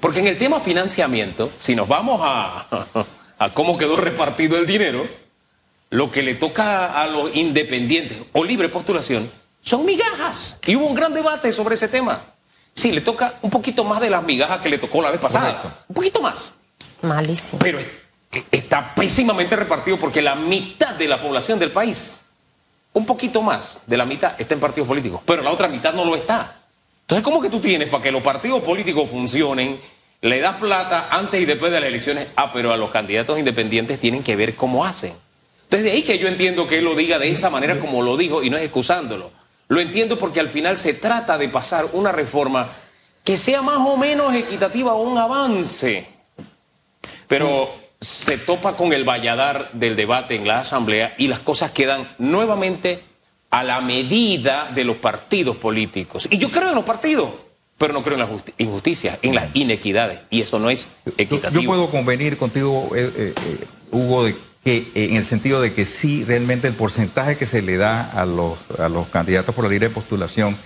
Porque 0.01 0.21
en 0.21 0.27
el 0.27 0.39
tema 0.39 0.61
financiamiento, 0.61 1.51
si 1.61 1.75
nos 1.75 1.89
vamos 1.89 2.21
a, 2.23 2.67
a 3.39 3.55
cómo 3.55 3.77
quedó 3.79 3.97
repartido 3.97 4.57
el 4.59 4.67
dinero, 4.67 5.07
lo 5.91 6.11
que 6.11 6.23
le 6.23 6.35
toca 6.35 7.01
a 7.01 7.07
los 7.07 7.35
independientes 7.37 8.19
o 8.33 8.45
libre 8.45 8.69
postulación 8.69 9.31
son 9.63 9.85
migajas. 9.85 10.57
Y 10.67 10.77
hubo 10.77 10.87
un 10.87 10.95
gran 10.95 11.13
debate 11.13 11.53
sobre 11.53 11.75
ese 11.75 11.89
tema. 11.89 12.23
Sí, 12.75 12.93
le 12.93 13.01
toca 13.01 13.35
un 13.43 13.51
poquito 13.51 13.85
más 13.85 14.01
de 14.01 14.11
las 14.11 14.23
migajas 14.23 14.61
que 14.61 14.69
le 14.69 14.79
tocó 14.79 15.01
la 15.01 15.11
vez 15.11 15.21
pasada. 15.21 15.85
Un 15.89 15.95
poquito 15.95 16.21
más. 16.21 16.53
Malísimo. 17.03 17.59
Pero 17.59 17.79
está 18.51 18.95
pésimamente 18.95 19.57
repartido 19.57 19.97
porque 19.97 20.23
la 20.23 20.35
mitad 20.35 20.95
de 20.95 21.09
la 21.09 21.21
población 21.21 21.59
del 21.59 21.71
país, 21.71 22.21
un 22.93 23.07
poquito 23.07 23.43
más 23.43 23.83
de 23.87 23.97
la 23.97 24.05
mitad, 24.05 24.35
está 24.39 24.55
en 24.55 24.61
partidos 24.61 24.89
políticos, 24.89 25.21
pero 25.25 25.43
la 25.43 25.51
otra 25.51 25.69
mitad 25.69 25.95
no 25.95 26.05
lo 26.05 26.17
está. 26.17 26.56
Entonces, 27.07 27.23
¿cómo 27.23 27.41
que 27.41 27.49
tú 27.49 27.61
tienes 27.61 27.89
para 27.89 28.03
que 28.03 28.11
los 28.11 28.21
partidos 28.21 28.63
políticos 28.63 29.09
funcionen? 29.09 29.79
Le 30.23 30.41
das 30.41 30.57
plata 30.57 31.07
antes 31.09 31.41
y 31.41 31.45
después 31.45 31.71
de 31.71 31.79
las 31.79 31.89
elecciones. 31.89 32.27
Ah, 32.35 32.51
pero 32.53 32.73
a 32.73 32.77
los 32.77 32.91
candidatos 32.91 33.39
independientes 33.39 34.01
tienen 34.01 34.25
que 34.25 34.35
ver 34.35 34.57
cómo 34.57 34.85
hacen. 34.85 35.13
Entonces, 35.63 35.85
de 35.85 35.93
ahí 35.93 36.03
que 36.03 36.19
yo 36.19 36.27
entiendo 36.27 36.67
que 36.67 36.79
él 36.79 36.85
lo 36.85 36.97
diga 36.97 37.21
de 37.21 37.31
esa 37.31 37.49
manera 37.49 37.79
como 37.79 38.03
lo 38.03 38.17
dijo 38.17 38.43
y 38.43 38.51
no 38.51 38.57
es 38.57 38.65
excusándolo. 38.65 39.31
Lo 39.69 39.81
entiendo 39.81 40.19
porque 40.19 40.41
al 40.41 40.49
final 40.49 40.79
se 40.79 40.95
trata 40.95 41.39
de 41.39 41.49
pasar 41.49 41.87
una 41.93 42.11
reforma 42.11 42.69
que 43.23 43.37
sea 43.37 43.63
más 43.63 43.79
o 43.79 43.97
menos 43.97 44.35
equitativa 44.35 44.95
o 44.95 45.03
un 45.03 45.17
avance. 45.17 46.09
Pero 47.29 47.73
se 48.01 48.37
topa 48.37 48.75
con 48.75 48.93
el 48.93 49.09
valladar 49.09 49.71
del 49.75 49.95
debate 49.95 50.35
en 50.35 50.49
la 50.49 50.59
Asamblea 50.59 51.15
y 51.19 51.29
las 51.29 51.39
cosas 51.39 51.71
quedan 51.71 52.17
nuevamente 52.19 53.05
a 53.57 53.65
la 53.65 53.81
medida 53.81 54.71
de 54.75 54.85
los 54.85 54.97
partidos 54.97 55.57
políticos. 55.57 56.29
Y 56.31 56.37
yo 56.37 56.51
creo 56.51 56.69
en 56.69 56.75
los 56.75 56.85
partidos, 56.85 57.31
pero 57.79 57.95
no 57.95 58.03
creo 58.03 58.15
en 58.15 58.21
las 58.21 58.29
injusticias, 58.59 59.19
en 59.23 59.35
las 59.35 59.49
inequidades. 59.55 60.21
Y 60.29 60.43
eso 60.43 60.59
no 60.59 60.69
es 60.69 60.91
equitativo. 61.17 61.63
Yo, 61.63 61.67
puedo 61.67 61.91
convenir 61.91 62.37
contigo, 62.37 62.91
eh, 62.95 63.11
eh, 63.17 63.35
eh, 63.35 63.65
Hugo, 63.93 64.25
de 64.25 64.37
que 64.63 64.93
en 64.95 65.17
el 65.17 65.25
sentido 65.25 65.63
de 65.63 65.73
que 65.73 65.87
sí, 65.87 66.23
realmente 66.25 66.69
el 66.69 66.75
porcentaje 66.75 67.39
que 67.39 67.47
se 67.47 67.63
le 67.63 67.79
da 67.79 68.11
a 68.11 68.27
los, 68.27 68.59
a 68.79 68.91
los 68.91 69.09
candidatos 69.09 69.55
por 69.55 69.65
la 69.65 69.71
libre 69.71 69.89
postulación 69.89 70.59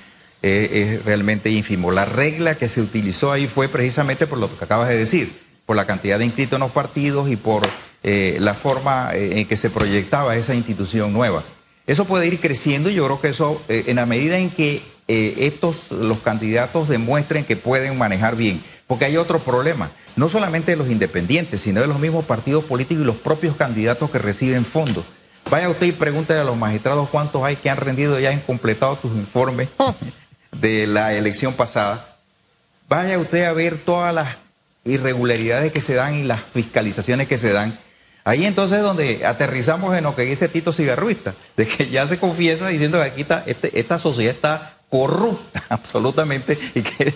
es 0.42 1.04
realmente 1.04 1.50
ínfimo. 1.50 1.92
La 1.92 2.06
regla 2.06 2.56
que 2.56 2.68
se 2.68 2.80
utilizó 2.80 3.30
ahí 3.30 3.46
fue 3.46 3.68
precisamente 3.68 4.26
por 4.26 4.38
lo 4.38 4.56
que 4.56 4.64
acabas 4.64 4.88
de 4.88 4.96
decir, 4.96 5.38
por 5.64 5.76
la 5.76 5.86
cantidad 5.86 6.18
de 6.18 6.24
inscritos 6.24 6.56
en 6.56 6.60
los 6.60 6.72
partidos 6.72 7.30
y 7.30 7.36
por 7.36 7.68
la 8.02 8.54
forma 8.54 9.10
en 9.12 9.46
que 9.46 9.58
se 9.58 9.68
proyectaba 9.68 10.34
esa 10.34 10.54
institución 10.54 11.12
nueva. 11.12 11.44
Eso 11.90 12.04
puede 12.04 12.28
ir 12.28 12.38
creciendo 12.38 12.88
y 12.88 12.94
yo 12.94 13.04
creo 13.04 13.20
que 13.20 13.28
eso, 13.28 13.62
en 13.68 13.96
la 13.96 14.06
medida 14.06 14.38
en 14.38 14.50
que 14.50 14.80
estos, 15.08 15.90
los 15.90 16.20
candidatos 16.20 16.88
demuestren 16.88 17.44
que 17.44 17.56
pueden 17.56 17.98
manejar 17.98 18.36
bien, 18.36 18.62
porque 18.86 19.06
hay 19.06 19.16
otro 19.16 19.40
problema 19.40 19.90
no 20.14 20.28
solamente 20.28 20.70
de 20.70 20.76
los 20.76 20.88
independientes, 20.88 21.62
sino 21.62 21.80
de 21.80 21.88
los 21.88 21.98
mismos 21.98 22.24
partidos 22.26 22.62
políticos 22.64 23.02
y 23.02 23.06
los 23.06 23.16
propios 23.16 23.56
candidatos 23.56 24.08
que 24.08 24.18
reciben 24.18 24.64
fondos. 24.64 25.04
Vaya 25.50 25.68
usted 25.68 25.88
y 25.88 25.92
pregúntele 25.92 26.40
a 26.40 26.44
los 26.44 26.56
magistrados 26.56 27.08
cuántos 27.08 27.42
hay 27.42 27.56
que 27.56 27.70
han 27.70 27.76
rendido 27.76 28.20
ya, 28.20 28.30
han 28.30 28.38
completado 28.38 28.96
sus 29.02 29.10
informes 29.16 29.68
oh. 29.78 29.92
de 30.52 30.86
la 30.86 31.12
elección 31.14 31.54
pasada. 31.54 32.18
Vaya 32.88 33.18
usted 33.18 33.46
a 33.46 33.52
ver 33.52 33.78
todas 33.78 34.14
las 34.14 34.36
irregularidades 34.84 35.72
que 35.72 35.80
se 35.80 35.94
dan 35.94 36.14
y 36.14 36.22
las 36.22 36.40
fiscalizaciones 36.40 37.26
que 37.26 37.36
se 37.36 37.52
dan. 37.52 37.80
Ahí 38.30 38.46
entonces 38.46 38.78
es 38.78 38.84
donde 38.84 39.26
aterrizamos 39.26 39.98
en 39.98 40.04
lo 40.04 40.14
que 40.14 40.22
dice 40.22 40.46
Tito 40.46 40.72
Cigarruista, 40.72 41.34
de 41.56 41.66
que 41.66 41.88
ya 41.88 42.06
se 42.06 42.20
confiesa 42.20 42.68
diciendo 42.68 42.98
que 42.98 43.04
aquí 43.04 43.26
este, 43.46 43.76
esta 43.76 43.98
sociedad 43.98 44.32
está 44.32 44.78
corrupta 44.88 45.64
absolutamente 45.68 46.56
y 46.76 46.82
que 46.82 47.12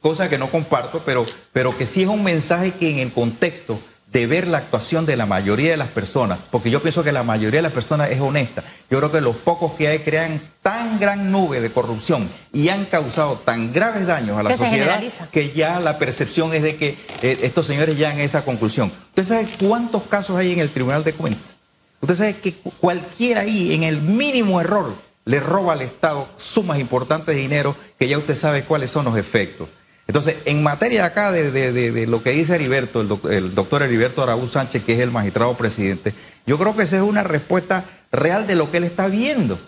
cosa 0.00 0.28
que 0.28 0.38
no 0.38 0.50
comparto, 0.50 1.04
pero, 1.06 1.24
pero 1.52 1.78
que 1.78 1.86
sí 1.86 2.02
es 2.02 2.08
un 2.08 2.24
mensaje 2.24 2.72
que 2.72 2.90
en 2.90 2.98
el 2.98 3.12
contexto 3.12 3.78
de 4.12 4.26
ver 4.26 4.48
la 4.48 4.58
actuación 4.58 5.06
de 5.06 5.16
la 5.16 5.24
mayoría 5.24 5.70
de 5.70 5.76
las 5.76 5.88
personas, 5.88 6.40
porque 6.50 6.70
yo 6.70 6.82
pienso 6.82 7.04
que 7.04 7.12
la 7.12 7.22
mayoría 7.22 7.58
de 7.58 7.62
las 7.62 7.72
personas 7.72 8.10
es 8.10 8.20
honesta. 8.20 8.64
Yo 8.90 8.98
creo 8.98 9.12
que 9.12 9.20
los 9.20 9.36
pocos 9.36 9.74
que 9.74 9.86
hay 9.86 10.00
crean 10.00 10.42
tan 10.62 10.98
gran 10.98 11.30
nube 11.30 11.60
de 11.60 11.70
corrupción 11.70 12.28
y 12.52 12.70
han 12.70 12.86
causado 12.86 13.38
tan 13.38 13.72
graves 13.72 14.06
daños 14.06 14.36
a 14.36 14.42
la 14.42 14.56
sociedad 14.56 15.00
que 15.30 15.52
ya 15.52 15.78
la 15.78 15.98
percepción 15.98 16.52
es 16.54 16.62
de 16.62 16.76
que 16.76 16.98
eh, 17.22 17.38
estos 17.42 17.66
señores 17.66 17.96
llegan 17.96 18.18
a 18.18 18.24
esa 18.24 18.44
conclusión. 18.44 18.92
¿Usted 19.10 19.24
sabe 19.24 19.48
cuántos 19.64 20.02
casos 20.04 20.36
hay 20.36 20.52
en 20.52 20.58
el 20.58 20.70
Tribunal 20.70 21.04
de 21.04 21.12
Cuentas? 21.12 21.52
Usted 22.00 22.14
sabe 22.14 22.36
que 22.38 22.54
cualquiera 22.54 23.42
ahí, 23.42 23.74
en 23.74 23.84
el 23.84 24.00
mínimo 24.00 24.60
error, 24.60 24.94
le 25.24 25.38
roba 25.38 25.74
al 25.74 25.82
Estado 25.82 26.28
sumas 26.36 26.80
importantes 26.80 27.34
de 27.34 27.40
dinero 27.40 27.76
que 27.98 28.08
ya 28.08 28.18
usted 28.18 28.34
sabe 28.34 28.64
cuáles 28.64 28.90
son 28.90 29.04
los 29.04 29.16
efectos. 29.16 29.68
Entonces, 30.10 30.38
en 30.44 30.60
materia 30.64 31.04
acá 31.04 31.30
de, 31.30 32.04
lo 32.08 32.20
que 32.24 32.32
dice 32.32 32.56
Heriberto, 32.56 33.00
el, 33.30 33.54
doctor 33.54 33.84
Heriberto 33.84 34.24
Araúz 34.24 34.50
Sánchez, 34.50 34.82
que 34.82 34.94
es 34.94 34.98
el 34.98 35.12
magistrado 35.12 35.56
presidente, 35.56 36.14
yo 36.44 36.58
creo 36.58 36.74
que 36.74 36.82
esa 36.82 36.96
es 36.96 37.02
una 37.02 37.22
respuesta 37.22 37.84
real 38.10 38.48
de 38.48 38.56
lo 38.56 38.72
que 38.72 38.78
él 38.78 38.84
está 38.84 39.06
viendo. 39.06 39.60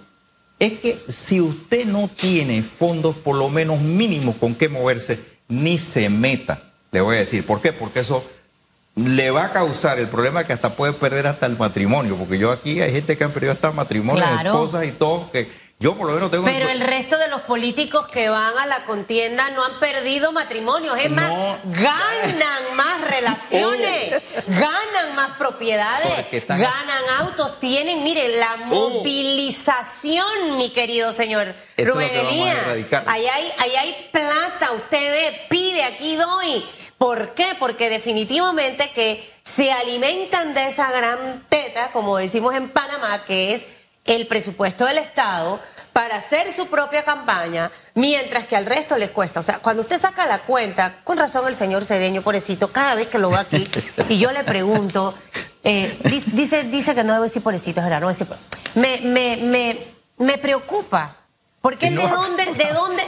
Es 0.58 0.80
que 0.80 1.00
si 1.06 1.40
usted 1.40 1.86
no 1.86 2.08
tiene 2.08 2.64
fondos 2.64 3.14
por 3.14 3.36
lo 3.36 3.50
menos 3.50 3.80
mínimos 3.80 4.34
con 4.34 4.56
qué 4.56 4.68
moverse, 4.68 5.20
ni 5.46 5.78
se 5.78 6.10
meta. 6.10 6.72
Le 6.90 7.00
voy 7.00 7.14
a 7.14 7.20
decir, 7.20 7.46
¿por 7.46 7.60
qué? 7.60 7.72
Porque 7.72 8.00
eso 8.00 8.28
le 8.96 9.30
va 9.30 9.44
a 9.44 9.52
causar 9.52 10.00
el 10.00 10.08
problema 10.08 10.42
que 10.42 10.54
hasta 10.54 10.70
puede 10.70 10.92
perder 10.92 11.28
hasta 11.28 11.46
el 11.46 11.56
matrimonio, 11.56 12.16
porque 12.16 12.38
yo 12.40 12.50
aquí 12.50 12.80
hay 12.80 12.90
gente 12.90 13.16
que 13.16 13.22
han 13.22 13.30
perdido 13.30 13.52
hasta 13.52 13.70
matrimonio, 13.70 14.24
esposas 14.44 14.86
y 14.86 14.90
todo, 14.90 15.30
que 15.30 15.61
yo 15.82 15.96
por 15.96 16.06
lo 16.06 16.14
menos 16.14 16.30
tengo... 16.30 16.44
Pero 16.44 16.68
el 16.68 16.80
resto 16.80 17.18
de 17.18 17.26
los 17.26 17.40
políticos 17.42 18.06
que 18.06 18.28
van 18.28 18.56
a 18.56 18.66
la 18.66 18.84
contienda 18.84 19.50
no 19.50 19.64
han 19.64 19.80
perdido 19.80 20.30
matrimonios, 20.30 20.96
es 20.96 21.10
más, 21.10 21.28
ganan 21.64 22.76
más 22.76 23.00
relaciones, 23.00 24.22
ganan 24.46 25.16
más 25.16 25.36
propiedades, 25.38 26.46
ganan 26.46 27.04
autos, 27.18 27.58
tienen, 27.58 28.04
mire, 28.04 28.28
la 28.38 28.54
oh. 28.70 28.90
movilización, 28.90 30.56
mi 30.56 30.70
querido 30.70 31.12
señor 31.12 31.52
Rubén 31.76 32.10
Elías. 32.14 32.58
Ahí 33.06 33.26
hay, 33.26 33.52
ahí 33.58 33.76
hay 33.76 34.08
plata, 34.12 34.70
usted 34.72 35.10
ve, 35.10 35.46
pide, 35.50 35.82
aquí 35.82 36.14
doy. 36.14 36.64
¿Por 36.96 37.34
qué? 37.34 37.56
Porque 37.58 37.90
definitivamente 37.90 38.92
que 38.92 39.28
se 39.42 39.72
alimentan 39.72 40.54
de 40.54 40.68
esa 40.68 40.92
gran 40.92 41.44
teta, 41.48 41.90
como 41.90 42.16
decimos 42.16 42.54
en 42.54 42.70
Panamá, 42.70 43.24
que 43.24 43.54
es 43.54 43.66
el 44.04 44.26
presupuesto 44.26 44.84
del 44.84 44.98
Estado 44.98 45.60
para 45.92 46.16
hacer 46.16 46.52
su 46.52 46.68
propia 46.68 47.04
campaña, 47.04 47.70
mientras 47.94 48.46
que 48.46 48.56
al 48.56 48.66
resto 48.66 48.96
les 48.96 49.10
cuesta. 49.10 49.40
O 49.40 49.42
sea, 49.42 49.58
cuando 49.58 49.82
usted 49.82 50.00
saca 50.00 50.26
la 50.26 50.38
cuenta, 50.38 51.00
con 51.04 51.18
razón 51.18 51.46
el 51.48 51.54
señor 51.54 51.84
Cedeño, 51.84 52.22
pobrecito, 52.22 52.68
cada 52.68 52.94
vez 52.94 53.08
que 53.08 53.18
lo 53.18 53.30
veo 53.30 53.38
aquí, 53.38 53.68
y 54.08 54.18
yo 54.18 54.32
le 54.32 54.42
pregunto, 54.44 55.14
eh, 55.64 55.98
dice, 56.32 56.64
dice 56.64 56.94
que 56.94 57.04
no 57.04 57.12
debo 57.12 57.24
decir 57.24 57.42
pobrecito, 57.42 57.80
es 57.80 57.84
verdad, 57.84 58.00
no 58.00 58.08
decir, 58.08 58.26
me, 58.74 59.00
me, 59.02 59.36
me, 59.36 59.94
me 60.16 60.38
preocupa, 60.38 61.18
porque 61.60 61.90
de 61.90 62.08
dónde, 62.08 62.44
de 62.54 62.72
dónde, 62.72 63.02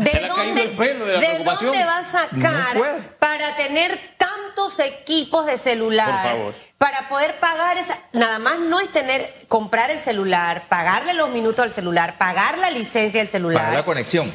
¿De, 0.00 0.28
dónde, 0.28 0.66
de, 0.66 1.44
dónde 1.44 1.84
va 1.84 1.98
a 1.98 2.04
sacar 2.04 3.14
para 3.18 3.54
tener 3.56 4.16
tantos 4.16 4.78
equipos 4.78 5.44
de 5.44 5.58
celular? 5.58 6.54
Para 6.78 7.06
poder 7.10 7.38
pagar 7.38 7.76
esa. 7.76 7.98
Nada 8.12 8.38
más 8.38 8.58
no 8.58 8.80
es 8.80 8.90
tener, 8.90 9.34
comprar 9.46 9.90
el 9.90 10.00
celular, 10.00 10.68
pagarle 10.70 11.12
los 11.12 11.28
minutos 11.28 11.62
al 11.62 11.70
celular, 11.70 12.16
pagar 12.16 12.56
la 12.56 12.70
licencia 12.70 13.20
del 13.20 13.28
celular. 13.28 13.60
Pagar 13.60 13.74
la 13.80 13.84
conexión. 13.84 14.32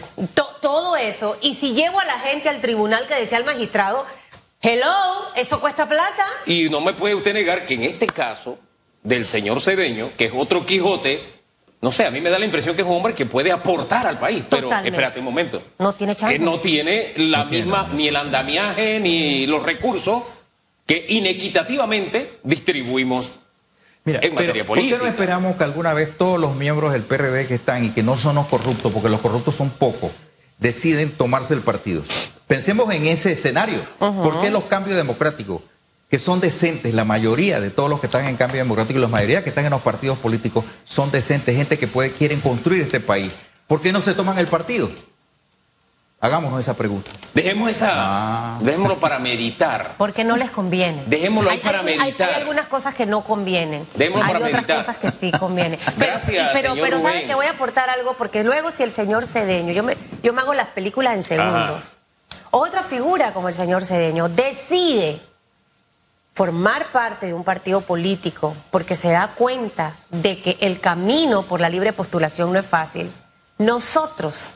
todo 0.62 0.95
eso. 0.97 1.36
Y 1.41 1.56
si 1.56 1.73
llevo 1.73 1.99
a 1.99 2.06
la 2.06 2.19
gente 2.19 2.47
al 2.49 2.62
tribunal 2.62 3.08
que 3.08 3.15
decía 3.15 3.39
el 3.39 3.45
magistrado, 3.45 4.06
hello, 4.62 4.93
eso 5.36 5.60
cuesta 5.60 5.89
plata. 5.89 6.25
Y 6.45 6.69
no 6.69 6.80
me 6.80 6.93
puede 6.93 7.15
usted 7.15 7.34
negar 7.34 7.65
que 7.65 7.73
en 7.73 7.84
este 7.84 8.06
caso 8.06 8.60
del 9.01 9.25
señor 9.25 9.62
Cedeño, 9.62 10.12
que 10.15 10.25
es 10.25 10.32
otro 10.36 10.63
Quijote, 10.63 11.35
no 11.86 11.91
sé, 11.91 12.04
a 12.04 12.10
mí 12.10 12.19
me 12.19 12.32
da 12.32 12.39
la 12.39 12.45
impresión 12.45 12.76
que 12.76 12.82
es 12.82 12.88
un 12.88 12.95
hombre 12.95 13.13
que 13.13 13.28
puede 13.28 13.52
aportar 13.52 14.08
al 14.08 14.17
país, 14.17 14.43
pero 14.50 14.71
espérate 14.84 15.19
un 15.19 15.26
momento. 15.26 15.62
No 15.78 15.93
tiene 15.93 16.15
chance. 16.15 16.39
Que 16.39 16.43
no 16.43 16.60
tiene 16.60 17.13
la 17.17 17.45
misma, 17.45 17.91
ni 17.93 18.08
el 18.08 18.15
andamiaje, 18.15 19.00
ni 19.00 19.45
los 19.45 19.62
recursos 19.62 20.24
que 20.88 21.06
inequitativamente 21.10 22.39
distribuimos 22.41 23.30
en 24.04 24.34
materia 24.34 24.65
política. 24.65 24.98
¿Por 24.98 25.06
qué 25.06 25.06
no 25.06 25.06
esperamos 25.06 25.58
que 25.58 25.63
alguna 25.63 25.93
vez 25.93 26.17
todos 26.17 26.39
los 26.39 26.56
miembros 26.56 26.91
del 26.91 27.04
PRD 27.04 27.45
que 27.45 27.54
están 27.54 27.86
y 27.86 27.91
que 27.91 28.02
no 28.02 28.17
son 28.17 28.34
los 28.34 28.48
corruptos, 28.48 28.91
porque 28.91 29.10
los 29.10 29.21
corruptos 29.21 29.54
son 29.54 29.69
pocos, 29.69 30.12
deciden 30.58 31.12
tomarse 31.12 31.54
el 31.54 31.62
partido? 31.62 32.02
Pensemos 32.48 32.91
en 32.95 33.06
ese 33.06 33.34
escenario. 33.34 33.78
¿Por 34.00 34.41
qué 34.41 34.50
los 34.50 34.63
cambios 34.63 34.98
democráticos? 34.98 35.62
Que 36.10 36.20
son 36.20 36.39
decentes, 36.39 36.94
la 36.94 37.04
mayoría 37.04 37.60
de 37.60 37.72
todos 37.72 37.89
los 37.89 38.00
que 38.00 38.08
están 38.08 38.26
en 38.26 38.38
cambio 38.38 38.60
democrático 38.60 39.00
y 39.00 39.02
la 39.02 39.08
mayoría 39.08 39.44
que 39.44 39.50
están 39.50 39.65
en 39.65 39.72
los 39.72 39.82
partidos 39.82 40.18
políticos 40.20 40.63
son 40.84 41.12
decentes, 41.12 41.56
gente 41.56 41.78
que 41.78 41.88
puede, 41.88 42.12
quieren 42.12 42.41
construir 42.41 42.84
este 42.84 43.00
país. 43.00 43.32
¿Por 43.68 43.82
qué 43.82 43.91
no 43.91 44.02
se 44.02 44.13
toman 44.13 44.38
el 44.38 44.48
partido? 44.48 44.89
Hagámonos 46.22 46.60
esa 46.60 46.76
pregunta. 46.76 47.12
Dejemos 47.34 47.70
esa, 47.70 47.89
ah. 47.91 48.60
dejémoslo 48.62 48.98
para 48.98 49.20
meditar. 49.20 49.96
Porque 49.98 50.24
no 50.24 50.38
les 50.38 50.50
conviene. 50.50 51.04
Dejémoslo 51.06 51.52
ahí 51.52 51.60
para 51.60 51.84
meditar. 51.84 52.30
Hay, 52.30 52.41
algunas 52.41 52.68
cosas 52.68 52.96
que 52.96 53.06
no 53.06 53.24
convienen. 53.24 53.88
Dejémoslo 53.96 54.46
hay 54.46 54.54
otras 54.54 54.65
cosas 54.65 54.98
que 54.98 55.12
sí 55.12 55.32
convienen. 55.32 55.80
Gracias, 55.98 56.50
pero, 56.54 56.72
señor 56.72 56.88
pero 56.88 57.00
¿sabe 57.00 57.26
que 57.26 57.36
voy 57.36 57.46
a 57.48 57.52
aportar 57.52 57.89
algo? 57.89 58.15
Porque 58.18 58.44
luego 58.44 58.72
si 58.72 58.84
el 58.84 58.91
señor 58.91 59.26
Cedeño, 59.26 59.74
yo 59.74 59.84
me, 59.84 59.98
yo 60.24 60.34
me 60.34 60.41
hago 60.41 60.54
las 60.54 60.68
películas 60.68 61.15
en 61.15 61.24
segundos. 61.24 61.84
Otra 62.50 62.84
figura 62.84 63.34
como 63.34 63.50
el 63.50 63.54
señor 63.54 63.86
Cedeño 63.86 64.30
decide 64.30 65.22
formar 66.36 66.91
parte 66.91 67.28
de 67.28 67.34
un 67.34 67.45
partido 67.45 67.82
político 67.82 68.56
porque 68.69 68.95
se 68.95 69.10
da 69.10 69.30
cuenta 69.36 69.95
de 70.10 70.41
que 70.41 70.58
el 70.60 70.82
camino 70.82 71.48
por 71.48 71.62
la 71.62 71.69
libre 71.69 71.93
postulación 71.93 72.52
no 72.52 72.60
es 72.60 72.65
fácil, 72.65 73.12
nosotros, 73.58 74.56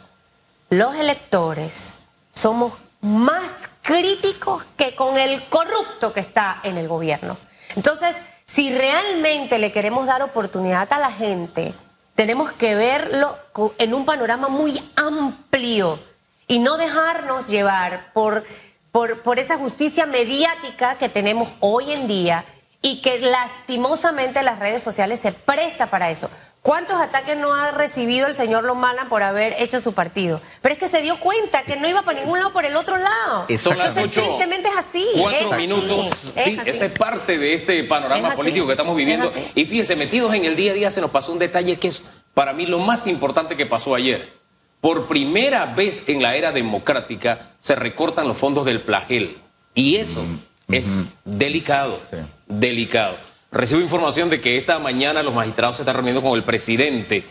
los 0.70 0.96
electores, 0.98 1.96
somos 2.32 2.74
más 3.00 3.70
críticos 3.82 4.65
que 4.76 4.94
con 4.94 5.18
el 5.18 5.42
corrupto 5.48 6.12
que 6.12 6.20
está 6.20 6.60
en 6.63 6.78
el 6.78 6.89
gobierno. 6.89 7.38
Entonces, 7.78 8.18
si 8.46 8.76
realmente 8.76 9.58
le 9.58 9.72
queremos 9.72 10.06
dar 10.06 10.22
oportunidad 10.22 10.92
a 10.92 11.00
la 11.00 11.12
gente, 11.13 11.74
tenemos 12.13 12.52
que 12.52 12.76
verlo 12.76 13.39
en 13.78 13.94
un 13.94 14.04
panorama 14.04 14.50
muy 14.50 14.84
amplio 14.98 15.98
y 16.46 16.60
no 16.60 16.76
dejarnos 16.76 17.48
llevar 17.48 18.12
por, 18.12 18.44
por, 18.91 19.21
por 19.21 19.39
esa 19.39 19.58
justicia 19.58 20.06
mediática 20.06 20.97
que 20.97 21.10
tenemos 21.10 21.49
hoy 21.60 21.91
en 21.91 22.08
día 22.08 22.45
y 22.82 23.02
que 23.02 23.19
lastimosamente 23.19 24.41
las 24.43 24.60
redes 24.60 24.82
sociales 24.82 25.19
se 25.19 25.32
presta 25.32 25.89
para 25.89 26.10
eso. 26.12 26.30
¿Cuántos 26.62 26.99
ataques 26.99 27.38
no 27.38 27.54
ha 27.54 27.71
recibido 27.71 28.28
el 28.28 28.36
señor 28.36 28.65
Lomana 28.65 29.08
por 29.08 29.23
haber 29.23 29.56
hecho 29.60 29.80
su 29.80 29.93
partido? 29.93 30.41
Pero 30.62 30.73
es 30.73 30.80
que 30.80 30.89
se 30.89 31.02
dio 31.02 31.17
cuenta 31.17 31.63
que 31.63 31.78
no 31.78 31.88
iba 31.88 32.02
para 32.02 32.19
ningún 32.19 32.38
lado 32.38 32.52
por 32.52 32.65
el 32.65 32.75
otro 32.75 32.97
lado. 32.97 33.45
Entonces, 33.47 34.04
ocho, 34.04 34.21
tristemente 34.21 34.67
es 34.67 34.75
así. 34.75 35.08
Cuatro 35.17 35.39
es 35.39 35.52
así, 35.54 35.62
minutos. 35.62 36.08
es 36.36 36.43
sí, 36.43 36.58
así. 36.60 36.69
esa 36.69 36.86
es 36.86 36.91
parte 36.91 37.38
de 37.38 37.54
este 37.54 37.84
panorama 37.86 38.19
Es 38.28 38.34
así, 38.34 38.36
político 38.36 38.65
que 38.65 38.73
estamos 38.73 38.91
es 38.91 38.97
viviendo. 38.97 39.30
así. 39.30 39.49
Y 39.56 39.65
fíjense, 39.65 39.95
metidos 39.95 40.34
en 40.34 40.43
el 40.43 40.58
día 40.58 40.71
a 40.71 40.75
día 40.75 40.91
se 40.91 40.99
nos 40.99 41.12
pasó 41.12 41.32
un 41.32 41.39
detalle 41.39 41.78
que 41.78 41.88
es 41.88 42.04
para 42.34 42.52
mí 42.52 42.65
lo 42.65 42.80
más 42.80 43.08
importante 43.08 43.56
que 43.56 43.65
pasó 43.65 43.95
ayer. 43.95 44.38
Por 44.82 45.08
primera 45.08 45.65
vez 45.68 46.08
en 46.08 46.22
la 46.22 46.36
era 46.36 46.52
democrática 46.52 47.52
se 47.60 47.76
recortan 47.76 48.28
los 48.28 48.38
fondos 48.38 48.65
del 48.65 48.82
plagel. 48.82 49.38
Y 49.76 49.98
eso 49.98 50.24
es 50.70 50.86
delicado. 51.26 52.00
Sí. 52.10 52.18
Delicado. 52.48 53.15
Recibo 53.52 53.82
información 53.82 54.30
de 54.30 54.39
que 54.42 54.58
esta 54.58 54.80
mañana 54.80 55.24
los 55.24 55.34
magistrados 55.34 55.76
se 55.78 55.82
están 55.82 55.96
reuniendo 55.96 56.22
con 56.22 56.34
el 56.38 56.44
presidente. 56.44 57.24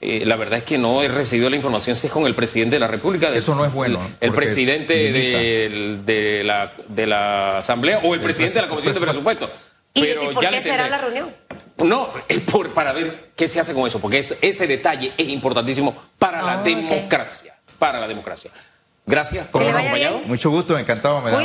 Eh, 0.00 0.24
la 0.26 0.36
verdad 0.36 0.58
es 0.58 0.64
que 0.64 0.76
no 0.76 1.02
he 1.02 1.08
recibido 1.08 1.48
la 1.48 1.56
información 1.56 1.96
si 1.96 2.06
es 2.08 2.12
con 2.12 2.26
el 2.26 2.34
presidente 2.34 2.76
de 2.76 2.80
la 2.80 2.88
República. 2.88 3.28
del- 3.30 3.38
Eso 3.38 3.54
no 3.54 3.64
es 3.64 3.72
bueno, 3.72 3.98
El, 4.20 4.32
presidente 4.32 4.94
de, 5.12 6.42
la, 6.44 6.72
de 6.88 7.06
la 7.06 7.58
Asamblea 7.58 8.00
o 8.04 8.14
el, 8.14 8.20
presidente 8.20 8.56
de 8.56 8.62
la 8.62 8.68
Comisión 8.68 8.92
de 8.94 9.00
presupuesto. 9.00 9.46
Presupuesto. 9.46 9.74
¿Y, 9.94 10.00
Pero 10.02 10.30
y 10.30 10.34
por 10.34 10.42
ya 10.42 10.50
qué 10.50 10.56
le 10.56 10.62
será 10.62 10.88
la 10.88 10.98
reunión? 10.98 11.32
No, 11.78 12.10
es 12.28 12.38
por, 12.40 12.72
para 12.72 12.92
ver 12.92 13.30
qué 13.34 13.48
se 13.48 13.58
hace 13.60 13.74
con 13.74 13.86
eso, 13.86 13.98
porque 14.00 14.18
es- 14.18 14.36
ese 14.40 14.66
detalle 14.66 15.12
es 15.16 15.28
importantísimo 15.28 15.94
para 16.18 16.40
Ah, 16.40 16.42
la 16.42 16.56
ok. 16.58 16.64
democracia. 16.64 17.56
Para 17.78 17.98
la 18.00 18.06
democracia. 18.06 18.50
Gracias 19.06 19.46
por 19.48 19.60
habernos 19.62 19.82
acompañado. 19.82 20.20
Mucho 20.24 20.50
gusto, 20.50 20.78
encantado. 20.78 21.20
Me 21.20 21.30
da 21.30 21.36